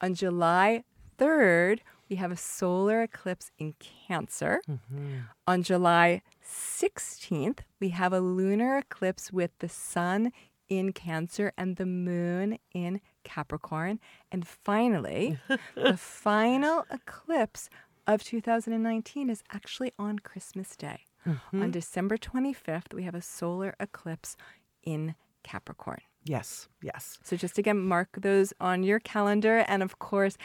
On 0.00 0.14
July 0.14 0.84
3rd, 1.18 1.80
we 2.08 2.16
have 2.16 2.30
a 2.32 2.36
solar 2.36 3.02
eclipse 3.02 3.50
in 3.58 3.74
Cancer. 3.78 4.60
Mhm. 4.68 5.24
On 5.46 5.62
July 5.62 6.22
16th, 6.42 7.60
we 7.80 7.90
have 7.90 8.12
a 8.12 8.20
lunar 8.20 8.78
eclipse 8.78 9.32
with 9.32 9.50
the 9.58 9.68
sun 9.68 10.32
in 10.68 10.92
Cancer 10.92 11.52
and 11.56 11.76
the 11.76 11.86
moon 11.86 12.58
in 12.72 13.00
Capricorn. 13.22 14.00
And 14.32 14.46
finally, 14.46 15.38
the 15.74 15.96
final 15.96 16.84
eclipse 16.90 17.68
of 18.06 18.22
2019 18.22 19.30
is 19.30 19.42
actually 19.50 19.92
on 19.98 20.18
Christmas 20.18 20.76
Day. 20.76 21.00
Mm-hmm. 21.26 21.62
On 21.62 21.70
December 21.70 22.16
25th, 22.18 22.92
we 22.92 23.04
have 23.04 23.14
a 23.14 23.22
solar 23.22 23.74
eclipse 23.80 24.36
in 24.82 25.14
Capricorn. 25.42 26.00
Yes, 26.24 26.68
yes. 26.82 27.18
So 27.22 27.36
just 27.36 27.58
again, 27.58 27.78
mark 27.78 28.08
those 28.20 28.52
on 28.60 28.82
your 28.82 28.98
calendar. 28.98 29.58
And 29.68 29.82
of 29.82 29.98
course, 29.98 30.36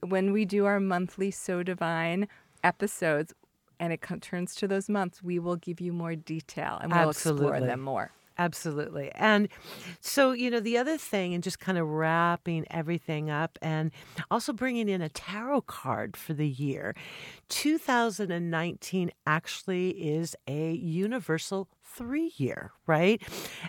when 0.00 0.32
we 0.32 0.44
do 0.44 0.64
our 0.66 0.80
monthly 0.80 1.30
So 1.30 1.62
Divine 1.62 2.28
episodes 2.62 3.32
and 3.80 3.92
it 3.92 4.00
turns 4.20 4.54
to 4.56 4.68
those 4.68 4.88
months, 4.88 5.22
we 5.22 5.38
will 5.38 5.56
give 5.56 5.80
you 5.80 5.92
more 5.92 6.16
detail 6.16 6.78
and 6.82 6.92
we'll 6.92 7.10
explore 7.10 7.60
them 7.60 7.80
more. 7.80 8.10
Absolutely. 8.40 9.10
And 9.16 9.48
so, 10.00 10.30
you 10.30 10.48
know, 10.48 10.60
the 10.60 10.78
other 10.78 10.96
thing, 10.96 11.34
and 11.34 11.42
just 11.42 11.58
kind 11.58 11.76
of 11.76 11.88
wrapping 11.88 12.66
everything 12.70 13.30
up 13.30 13.58
and 13.60 13.90
also 14.30 14.52
bringing 14.52 14.88
in 14.88 15.02
a 15.02 15.08
tarot 15.08 15.62
card 15.62 16.16
for 16.16 16.34
the 16.34 16.46
year, 16.46 16.94
2019 17.48 19.10
actually 19.26 19.90
is 19.90 20.36
a 20.46 20.72
universal 20.72 21.66
three 21.84 22.32
year, 22.36 22.70
right? 22.86 23.20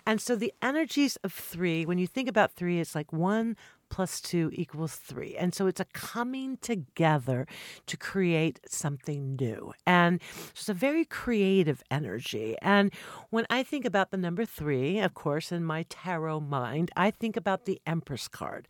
And 0.06 0.22
so 0.22 0.36
the 0.36 0.54
energies 0.62 1.18
of 1.24 1.34
three, 1.34 1.88
when 1.88 1.98
you 1.98 2.06
think 2.06 2.30
about 2.30 2.52
three, 2.52 2.80
it's 2.80 2.94
like 2.94 3.12
one 3.12 3.58
plus 3.89 4.21
two 4.21 4.49
equals 4.54 4.95
three. 4.95 5.36
And 5.36 5.54
so 5.54 5.67
it's 5.67 5.80
a 5.80 5.86
coming 5.86 6.58
together 6.62 7.47
to 7.88 7.97
create 7.97 8.60
something 8.67 9.36
new. 9.36 9.73
And 9.86 10.21
it's 10.52 10.69
a 10.69 10.73
very 10.73 11.06
creative 11.06 11.84
energy. 11.89 12.56
And 12.62 12.93
when 13.30 13.45
I 13.49 13.63
think 13.63 13.86
about 13.86 14.12
the 14.12 14.17
number 14.17 14.45
three, 14.45 14.99
of 14.99 15.13
course, 15.13 15.52
in 15.52 15.63
my 15.63 15.86
tarot 15.89 16.41
mind, 16.41 16.91
I 16.95 17.12
think 17.12 17.36
about 17.36 17.65
the 17.65 17.82
Empress 17.86 18.28
card. 18.28 18.67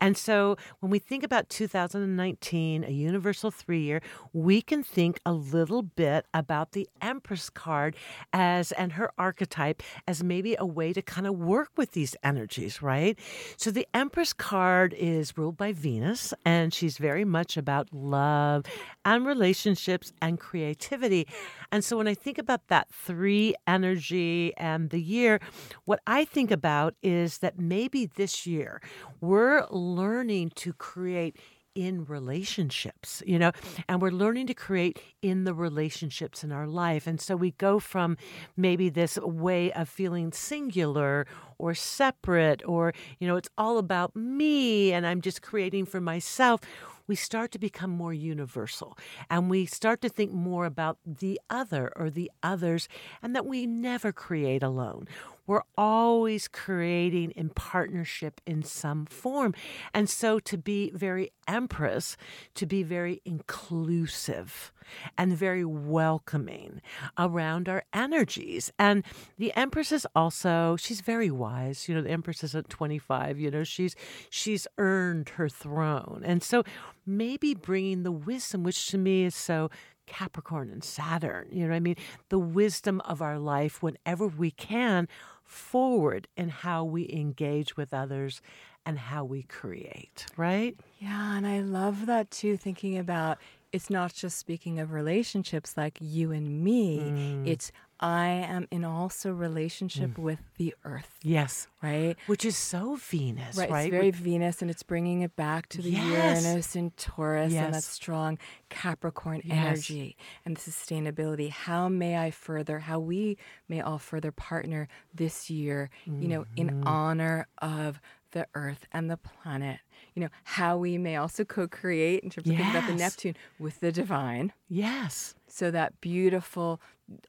And 0.00 0.16
so 0.16 0.56
when 0.80 0.90
we 0.90 0.98
think 0.98 1.22
about 1.22 1.48
2019, 1.48 2.84
a 2.84 2.90
universal 2.90 3.50
three 3.50 3.82
year, 3.82 4.00
we 4.32 4.62
can 4.62 4.82
think 4.82 5.20
a 5.26 5.32
little 5.32 5.82
bit 5.82 6.26
about 6.32 6.72
the 6.72 6.88
Empress 7.00 7.50
card 7.50 7.96
as 8.32 8.72
and 8.72 8.92
her 8.92 9.12
archetype 9.18 9.82
as 10.06 10.24
maybe 10.24 10.56
a 10.58 10.66
way 10.66 10.92
to 10.92 11.02
kind 11.02 11.26
of 11.26 11.36
work 11.36 11.70
with 11.76 11.92
these 11.92 12.16
energies, 12.22 12.82
right? 12.82 13.18
So 13.56 13.70
the 13.70 13.86
Empress 13.94 14.32
card 14.32 14.61
is 14.96 15.36
ruled 15.36 15.56
by 15.56 15.72
Venus, 15.72 16.32
and 16.44 16.72
she's 16.72 16.98
very 16.98 17.24
much 17.24 17.56
about 17.56 17.92
love 17.92 18.64
and 19.04 19.26
relationships 19.26 20.12
and 20.20 20.38
creativity. 20.38 21.26
And 21.70 21.84
so 21.84 21.96
when 21.96 22.06
I 22.06 22.14
think 22.14 22.38
about 22.38 22.68
that 22.68 22.88
three 22.90 23.54
energy 23.66 24.52
and 24.56 24.90
the 24.90 25.00
year, 25.00 25.40
what 25.84 26.00
I 26.06 26.24
think 26.24 26.50
about 26.50 26.94
is 27.02 27.38
that 27.38 27.58
maybe 27.58 28.06
this 28.06 28.46
year 28.46 28.80
we're 29.20 29.66
learning 29.70 30.52
to 30.56 30.72
create 30.72 31.36
in 31.74 32.04
relationships, 32.04 33.22
you 33.26 33.38
know, 33.38 33.52
and 33.88 34.02
we're 34.02 34.10
learning 34.10 34.46
to 34.48 34.54
create 34.54 35.00
in 35.22 35.44
the 35.44 35.54
relationships 35.54 36.44
in 36.44 36.52
our 36.52 36.66
life. 36.66 37.06
And 37.06 37.20
so 37.20 37.36
we 37.36 37.52
go 37.52 37.78
from 37.78 38.16
maybe 38.56 38.88
this 38.88 39.18
way 39.18 39.72
of 39.72 39.88
feeling 39.88 40.32
singular 40.32 41.26
or 41.58 41.74
separate, 41.74 42.62
or, 42.66 42.92
you 43.18 43.26
know, 43.28 43.36
it's 43.36 43.48
all 43.56 43.78
about 43.78 44.14
me 44.16 44.92
and 44.92 45.06
I'm 45.06 45.20
just 45.20 45.42
creating 45.42 45.86
for 45.86 46.00
myself. 46.00 46.60
We 47.06 47.16
start 47.16 47.50
to 47.52 47.58
become 47.58 47.90
more 47.90 48.12
universal 48.12 48.96
and 49.28 49.50
we 49.50 49.66
start 49.66 50.00
to 50.02 50.08
think 50.08 50.32
more 50.32 50.66
about 50.66 50.98
the 51.04 51.40
other 51.50 51.92
or 51.96 52.10
the 52.10 52.30
others, 52.42 52.88
and 53.22 53.34
that 53.34 53.46
we 53.46 53.66
never 53.66 54.12
create 54.12 54.62
alone. 54.62 55.08
We're 55.46 55.62
always 55.76 56.48
creating 56.48 57.32
in 57.32 57.50
partnership 57.50 58.40
in 58.46 58.62
some 58.62 59.06
form. 59.06 59.54
And 59.92 60.08
so 60.08 60.38
to 60.40 60.56
be 60.56 60.90
very 60.94 61.32
empress, 61.48 62.16
to 62.54 62.66
be 62.66 62.82
very 62.82 63.20
inclusive 63.24 64.72
and 65.18 65.36
very 65.36 65.64
welcoming 65.64 66.80
around 67.18 67.68
our 67.68 67.84
energies. 67.92 68.72
And 68.78 69.04
the 69.38 69.52
empress 69.56 69.92
is 69.92 70.06
also, 70.14 70.76
she's 70.76 71.00
very 71.00 71.30
wise. 71.30 71.88
You 71.88 71.94
know, 71.94 72.02
the 72.02 72.10
empress 72.10 72.44
isn't 72.44 72.68
25, 72.68 73.38
you 73.38 73.50
know, 73.50 73.64
she's 73.64 73.96
she's 74.30 74.66
earned 74.78 75.30
her 75.30 75.48
throne. 75.48 76.22
And 76.24 76.42
so 76.42 76.62
maybe 77.06 77.54
bringing 77.54 78.02
the 78.02 78.12
wisdom 78.12 78.62
which 78.62 78.88
to 78.88 78.98
me 78.98 79.24
is 79.24 79.34
so 79.34 79.70
Capricorn 80.06 80.70
and 80.70 80.82
Saturn, 80.84 81.48
you 81.50 81.62
know 81.64 81.70
what 81.70 81.76
I 81.76 81.80
mean? 81.80 81.96
The 82.28 82.38
wisdom 82.38 83.00
of 83.02 83.22
our 83.22 83.38
life 83.38 83.82
whenever 83.82 84.26
we 84.26 84.50
can 84.50 85.08
forward 85.44 86.28
in 86.36 86.48
how 86.48 86.84
we 86.84 87.08
engage 87.12 87.76
with 87.76 87.92
others 87.94 88.40
and 88.84 88.98
how 88.98 89.24
we 89.24 89.42
create, 89.44 90.26
right? 90.36 90.76
Yeah, 90.98 91.36
and 91.36 91.46
I 91.46 91.60
love 91.60 92.06
that 92.06 92.30
too, 92.30 92.56
thinking 92.56 92.98
about 92.98 93.38
it's 93.72 93.88
not 93.88 94.12
just 94.12 94.38
speaking 94.38 94.78
of 94.80 94.92
relationships 94.92 95.76
like 95.76 95.98
you 96.00 96.30
and 96.32 96.62
me, 96.62 96.98
Mm. 96.98 97.46
it's 97.46 97.70
I 98.02 98.26
am 98.28 98.66
in 98.72 98.84
also 98.84 99.32
relationship 99.32 100.18
with 100.18 100.40
the 100.56 100.74
earth, 100.84 101.18
Yes. 101.22 101.68
right? 101.80 102.16
Which 102.26 102.44
is 102.44 102.56
so 102.56 102.96
Venus, 102.96 103.56
right? 103.56 103.70
Right, 103.70 103.84
it's 103.86 103.90
very 103.90 104.10
Venus, 104.10 104.60
and 104.60 104.70
it's 104.70 104.82
bringing 104.82 105.22
it 105.22 105.36
back 105.36 105.68
to 105.70 105.82
the 105.82 105.90
Yes. 105.90 106.42
Uranus 106.44 106.74
and 106.74 106.96
Taurus 106.96 107.54
and 107.54 107.72
that 107.72 107.84
strong 107.84 108.38
Capricorn 108.70 109.40
Yes. 109.44 109.56
energy 109.56 110.16
and 110.44 110.56
the 110.56 110.60
sustainability. 110.60 111.50
How 111.50 111.88
may 111.88 112.16
I 112.18 112.32
further? 112.32 112.80
How 112.80 112.98
we 112.98 113.38
may 113.68 113.80
all 113.80 113.98
further 113.98 114.32
partner 114.32 114.88
this 115.14 115.48
year? 115.48 115.88
You 116.04 116.28
know, 116.28 116.40
Mm-hmm. 116.42 116.58
in 116.58 116.82
honor 116.84 117.46
of 117.62 118.00
the 118.32 118.46
Earth 118.54 118.86
and 118.92 119.10
the 119.10 119.16
planet. 119.16 119.78
You 120.14 120.22
know, 120.22 120.28
how 120.44 120.76
we 120.76 120.98
may 120.98 121.16
also 121.16 121.44
co-create 121.44 122.22
in 122.22 122.30
terms 122.30 122.48
of 122.48 122.56
thinking 122.56 122.74
about 122.74 122.88
the 122.88 122.94
Neptune 122.94 123.36
with 123.58 123.80
the 123.80 123.92
divine. 123.92 124.52
yes. 124.68 125.34
So 125.46 125.70
that 125.70 126.00
beautiful, 126.00 126.80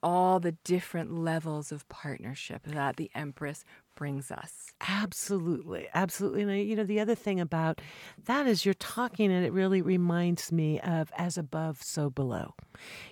all 0.01 0.39
the 0.39 0.53
different 0.63 1.13
levels 1.13 1.73
of 1.73 1.87
partnership 1.89 2.61
that 2.65 2.95
the 2.95 3.11
Empress 3.13 3.65
brings 3.95 4.31
us. 4.31 4.71
Absolutely, 4.87 5.87
absolutely. 5.93 6.41
And 6.43 6.51
I, 6.51 6.55
you 6.55 6.75
know, 6.77 6.85
the 6.85 7.01
other 7.01 7.15
thing 7.15 7.41
about 7.41 7.81
that 8.25 8.47
is 8.47 8.65
you're 8.65 8.73
talking, 8.75 9.29
and 9.29 9.45
it 9.45 9.51
really 9.51 9.81
reminds 9.81 10.51
me 10.53 10.79
of 10.79 11.11
as 11.17 11.37
above, 11.37 11.83
so 11.83 12.09
below. 12.09 12.53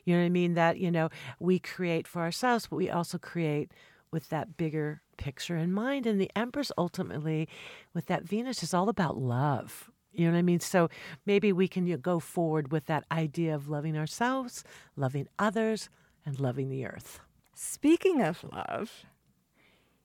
You 0.05 0.15
know 0.15 0.21
what 0.21 0.27
I 0.27 0.29
mean? 0.29 0.53
That 0.53 0.77
you 0.77 0.91
know 0.91 1.09
we 1.39 1.59
create 1.59 2.07
for 2.07 2.21
ourselves, 2.21 2.67
but 2.67 2.77
we 2.77 2.89
also 2.89 3.17
create 3.17 3.71
with 4.11 4.29
that 4.29 4.57
bigger 4.57 5.01
picture 5.17 5.57
in 5.57 5.71
mind. 5.71 6.05
And 6.05 6.19
the 6.19 6.31
Empress 6.35 6.71
ultimately, 6.77 7.47
with 7.93 8.07
that 8.07 8.23
Venus, 8.23 8.63
is 8.63 8.73
all 8.73 8.89
about 8.89 9.17
love. 9.17 9.89
You 10.11 10.25
know 10.25 10.33
what 10.33 10.39
I 10.39 10.43
mean? 10.43 10.59
So 10.59 10.89
maybe 11.25 11.53
we 11.53 11.67
can 11.67 11.87
you 11.87 11.93
know, 11.93 12.01
go 12.01 12.19
forward 12.19 12.71
with 12.71 12.85
that 12.87 13.05
idea 13.11 13.55
of 13.55 13.69
loving 13.69 13.97
ourselves, 13.97 14.63
loving 14.95 15.27
others, 15.39 15.89
and 16.25 16.39
loving 16.39 16.69
the 16.69 16.85
earth. 16.85 17.19
Speaking 17.55 18.21
of 18.21 18.43
love, 18.43 19.05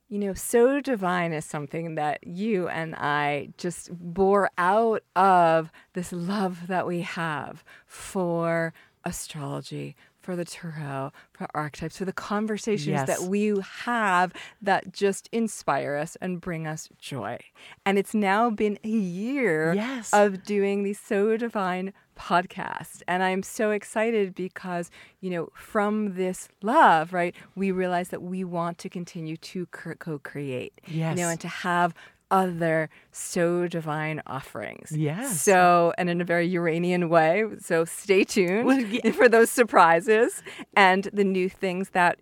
you 0.09 0.19
know, 0.19 0.35
so 0.35 0.81
divine 0.81 1.33
is 1.33 1.45
something 1.45 1.97
that 1.97 2.25
you 2.25 2.69
and 2.69 2.95
I 2.95 3.49
just 3.59 3.91
bore 3.93 4.51
out 4.57 5.03
of 5.17 5.73
this 5.95 6.13
love 6.13 6.69
that 6.69 6.87
we 6.87 7.01
have 7.01 7.65
for 7.87 8.73
astrology, 9.05 9.97
for 10.27 10.35
the 10.35 10.45
tarot, 10.45 11.13
for 11.33 11.47
archetypes, 11.55 11.97
for 11.99 12.05
the 12.05 12.13
conversations 12.13 12.89
Yes. 12.89 13.07
that 13.07 13.29
we 13.31 13.55
have 13.85 14.33
that 14.61 14.93
just 14.93 15.29
inspire 15.31 15.95
us 15.95 16.17
and 16.21 16.41
bring 16.41 16.67
us 16.67 16.89
joy. 16.99 17.39
And 17.87 17.97
it's 17.97 18.13
now 18.13 18.51
been 18.51 18.77
a 18.83 18.89
year 18.89 19.73
Yes. 19.75 20.11
of 20.13 20.43
doing 20.43 20.83
the 20.83 20.95
So 20.95 21.37
Divine 21.37 21.93
podcast. 22.19 23.03
And 23.07 23.23
I'm 23.23 23.43
so 23.45 23.71
excited 23.71 24.35
because, 24.35 24.91
you 25.21 25.31
know, 25.31 25.51
from 25.55 26.15
this 26.17 26.49
love, 26.61 27.13
right, 27.13 27.35
we 27.55 27.71
realize 27.71 28.09
that 28.09 28.23
we 28.23 28.43
want 28.43 28.79
to 28.79 28.89
continue 28.89 29.37
to 29.37 29.67
co 29.67 30.19
create. 30.19 30.73
Yes. 30.89 31.17
You 31.17 31.23
know, 31.23 31.29
and 31.31 31.41
to 31.41 31.49
have 31.49 31.95
other 32.29 32.91
so 33.17 33.67
divine 33.67 34.21
offerings. 34.27 34.93
Yes. 34.93 35.41
So, 35.41 35.93
and 35.99 36.11
in 36.11 36.21
a 36.21 36.25
very 36.25 36.47
Uranian 36.47 37.09
way. 37.09 37.45
So 37.61 37.85
stay 37.85 38.25
tuned 38.25 38.67
Well, 38.67 38.81
yeah. 38.81 39.11
for 39.21 39.29
those 39.29 39.51
surprises 39.51 40.43
and 40.77 41.05
the 41.13 41.25
new 41.25 41.49
things 41.49 41.91
that 41.91 42.19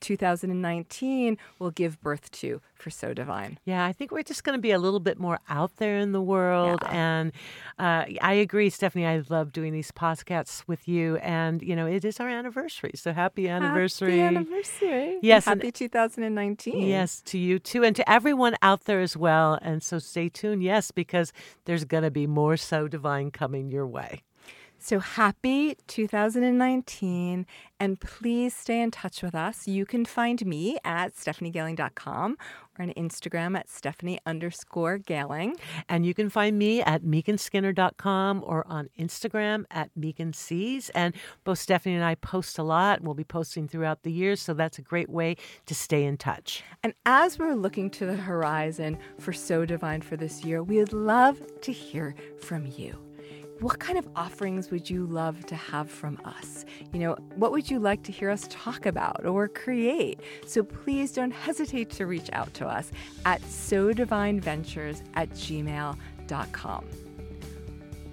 2019 0.00 1.36
will 1.58 1.70
give 1.70 2.00
birth 2.00 2.30
to 2.30 2.60
for 2.74 2.90
So 2.90 3.12
Divine. 3.12 3.58
Yeah, 3.64 3.84
I 3.84 3.92
think 3.92 4.12
we're 4.12 4.22
just 4.22 4.44
going 4.44 4.56
to 4.56 4.62
be 4.62 4.70
a 4.70 4.78
little 4.78 5.00
bit 5.00 5.18
more 5.18 5.40
out 5.48 5.76
there 5.78 5.98
in 5.98 6.12
the 6.12 6.22
world. 6.22 6.80
Yeah. 6.82 6.90
And 6.92 7.32
uh, 7.78 8.04
I 8.22 8.34
agree, 8.34 8.70
Stephanie. 8.70 9.04
I 9.06 9.22
love 9.28 9.52
doing 9.52 9.72
these 9.72 9.90
podcasts 9.90 10.62
with 10.68 10.86
you. 10.86 11.16
And, 11.16 11.60
you 11.60 11.74
know, 11.74 11.86
it 11.86 12.04
is 12.04 12.20
our 12.20 12.28
anniversary. 12.28 12.92
So 12.94 13.12
happy 13.12 13.48
anniversary. 13.48 14.18
Happy 14.18 14.36
anniversary. 14.36 15.18
Yes, 15.22 15.46
and- 15.48 15.60
Happy 15.60 15.72
2019. 15.72 16.86
Yes, 16.86 17.20
to 17.26 17.38
you 17.38 17.58
too, 17.58 17.82
and 17.84 17.96
to 17.96 18.08
everyone 18.10 18.54
out 18.62 18.84
there 18.84 19.00
as 19.00 19.16
well. 19.16 19.58
And 19.60 19.82
so 19.82 19.98
stay 19.98 20.28
tuned, 20.28 20.37
yes, 20.62 20.90
because 20.90 21.32
there's 21.64 21.84
going 21.84 22.04
to 22.04 22.10
be 22.10 22.26
more 22.26 22.56
So 22.56 22.88
Divine 22.88 23.30
coming 23.30 23.68
your 23.68 23.86
way. 23.86 24.22
So 24.78 25.00
happy 25.00 25.76
2019 25.88 27.46
and 27.80 28.00
please 28.00 28.54
stay 28.54 28.80
in 28.80 28.90
touch 28.90 29.22
with 29.22 29.34
us. 29.34 29.66
You 29.66 29.84
can 29.84 30.04
find 30.04 30.44
me 30.46 30.78
at 30.84 31.14
stephaniegailing.com 31.14 32.36
or 32.78 32.82
on 32.82 32.92
Instagram 32.94 33.56
at 33.56 33.68
stephanie 33.68 34.20
underscore 34.24 34.98
gailing. 34.98 35.56
And 35.88 36.06
you 36.06 36.14
can 36.14 36.30
find 36.30 36.58
me 36.58 36.80
at 36.80 37.02
meekanskinner.com 37.02 38.44
or 38.46 38.66
on 38.68 38.88
Instagram 38.98 39.64
at 39.70 39.90
meekansees. 39.98 40.90
And 40.94 41.14
both 41.44 41.58
Stephanie 41.58 41.96
and 41.96 42.04
I 42.04 42.14
post 42.14 42.58
a 42.58 42.62
lot. 42.62 43.00
We'll 43.02 43.14
be 43.14 43.24
posting 43.24 43.68
throughout 43.68 44.02
the 44.02 44.12
year, 44.12 44.36
so 44.36 44.54
that's 44.54 44.78
a 44.78 44.82
great 44.82 45.08
way 45.08 45.36
to 45.66 45.74
stay 45.74 46.04
in 46.04 46.16
touch. 46.16 46.62
And 46.82 46.94
as 47.04 47.38
we're 47.38 47.54
looking 47.54 47.90
to 47.90 48.06
the 48.06 48.16
horizon 48.16 48.98
for 49.18 49.32
So 49.32 49.64
Divine 49.64 50.02
for 50.02 50.16
this 50.16 50.44
year, 50.44 50.62
we 50.62 50.78
would 50.78 50.92
love 50.92 51.42
to 51.62 51.72
hear 51.72 52.14
from 52.40 52.66
you. 52.66 53.07
What 53.60 53.80
kind 53.80 53.98
of 53.98 54.06
offerings 54.14 54.70
would 54.70 54.88
you 54.88 55.04
love 55.04 55.44
to 55.46 55.56
have 55.56 55.90
from 55.90 56.20
us? 56.24 56.64
You 56.92 57.00
know, 57.00 57.16
what 57.34 57.50
would 57.50 57.68
you 57.68 57.80
like 57.80 58.04
to 58.04 58.12
hear 58.12 58.30
us 58.30 58.46
talk 58.48 58.86
about 58.86 59.26
or 59.26 59.48
create? 59.48 60.20
So 60.46 60.62
please 60.62 61.10
don't 61.10 61.32
hesitate 61.32 61.90
to 61.90 62.06
reach 62.06 62.30
out 62.32 62.54
to 62.54 62.68
us 62.68 62.92
at 63.26 63.42
so 63.44 63.92
divineventures 63.92 65.02
at 65.14 65.30
gmail.com. 65.30 66.84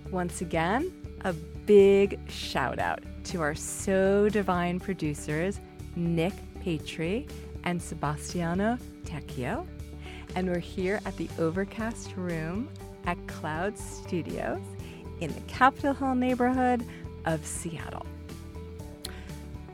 Once 0.09 0.41
again, 0.41 0.91
a 1.25 1.33
big 1.33 2.19
shout 2.27 2.79
out 2.79 3.03
to 3.25 3.41
our 3.41 3.53
So 3.53 4.29
Divine 4.29 4.79
producers, 4.79 5.59
Nick 5.95 6.33
Patry 6.63 7.29
and 7.65 7.79
Sebastiano 7.79 8.79
Tecchio. 9.03 9.67
And 10.33 10.47
we're 10.47 10.57
here 10.57 11.01
at 11.05 11.15
the 11.17 11.29
Overcast 11.37 12.15
Room 12.17 12.67
at 13.05 13.27
Cloud 13.27 13.77
Studios 13.77 14.74
in 15.22 15.34
the 15.34 15.41
Capitol 15.41 15.93
Hill 15.93 16.16
neighborhood 16.16 16.86
of 17.26 17.45
Seattle. 17.45 18.05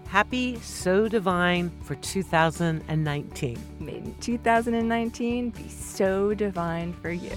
Happy 0.08 0.60
So 0.60 1.08
Divine 1.08 1.72
for 1.84 1.96
2019. 1.96 3.58
May 3.80 4.04
2019 4.20 5.50
be 5.52 5.70
so 5.70 6.34
divine 6.34 6.94
for 6.94 7.12
you. 7.12 7.32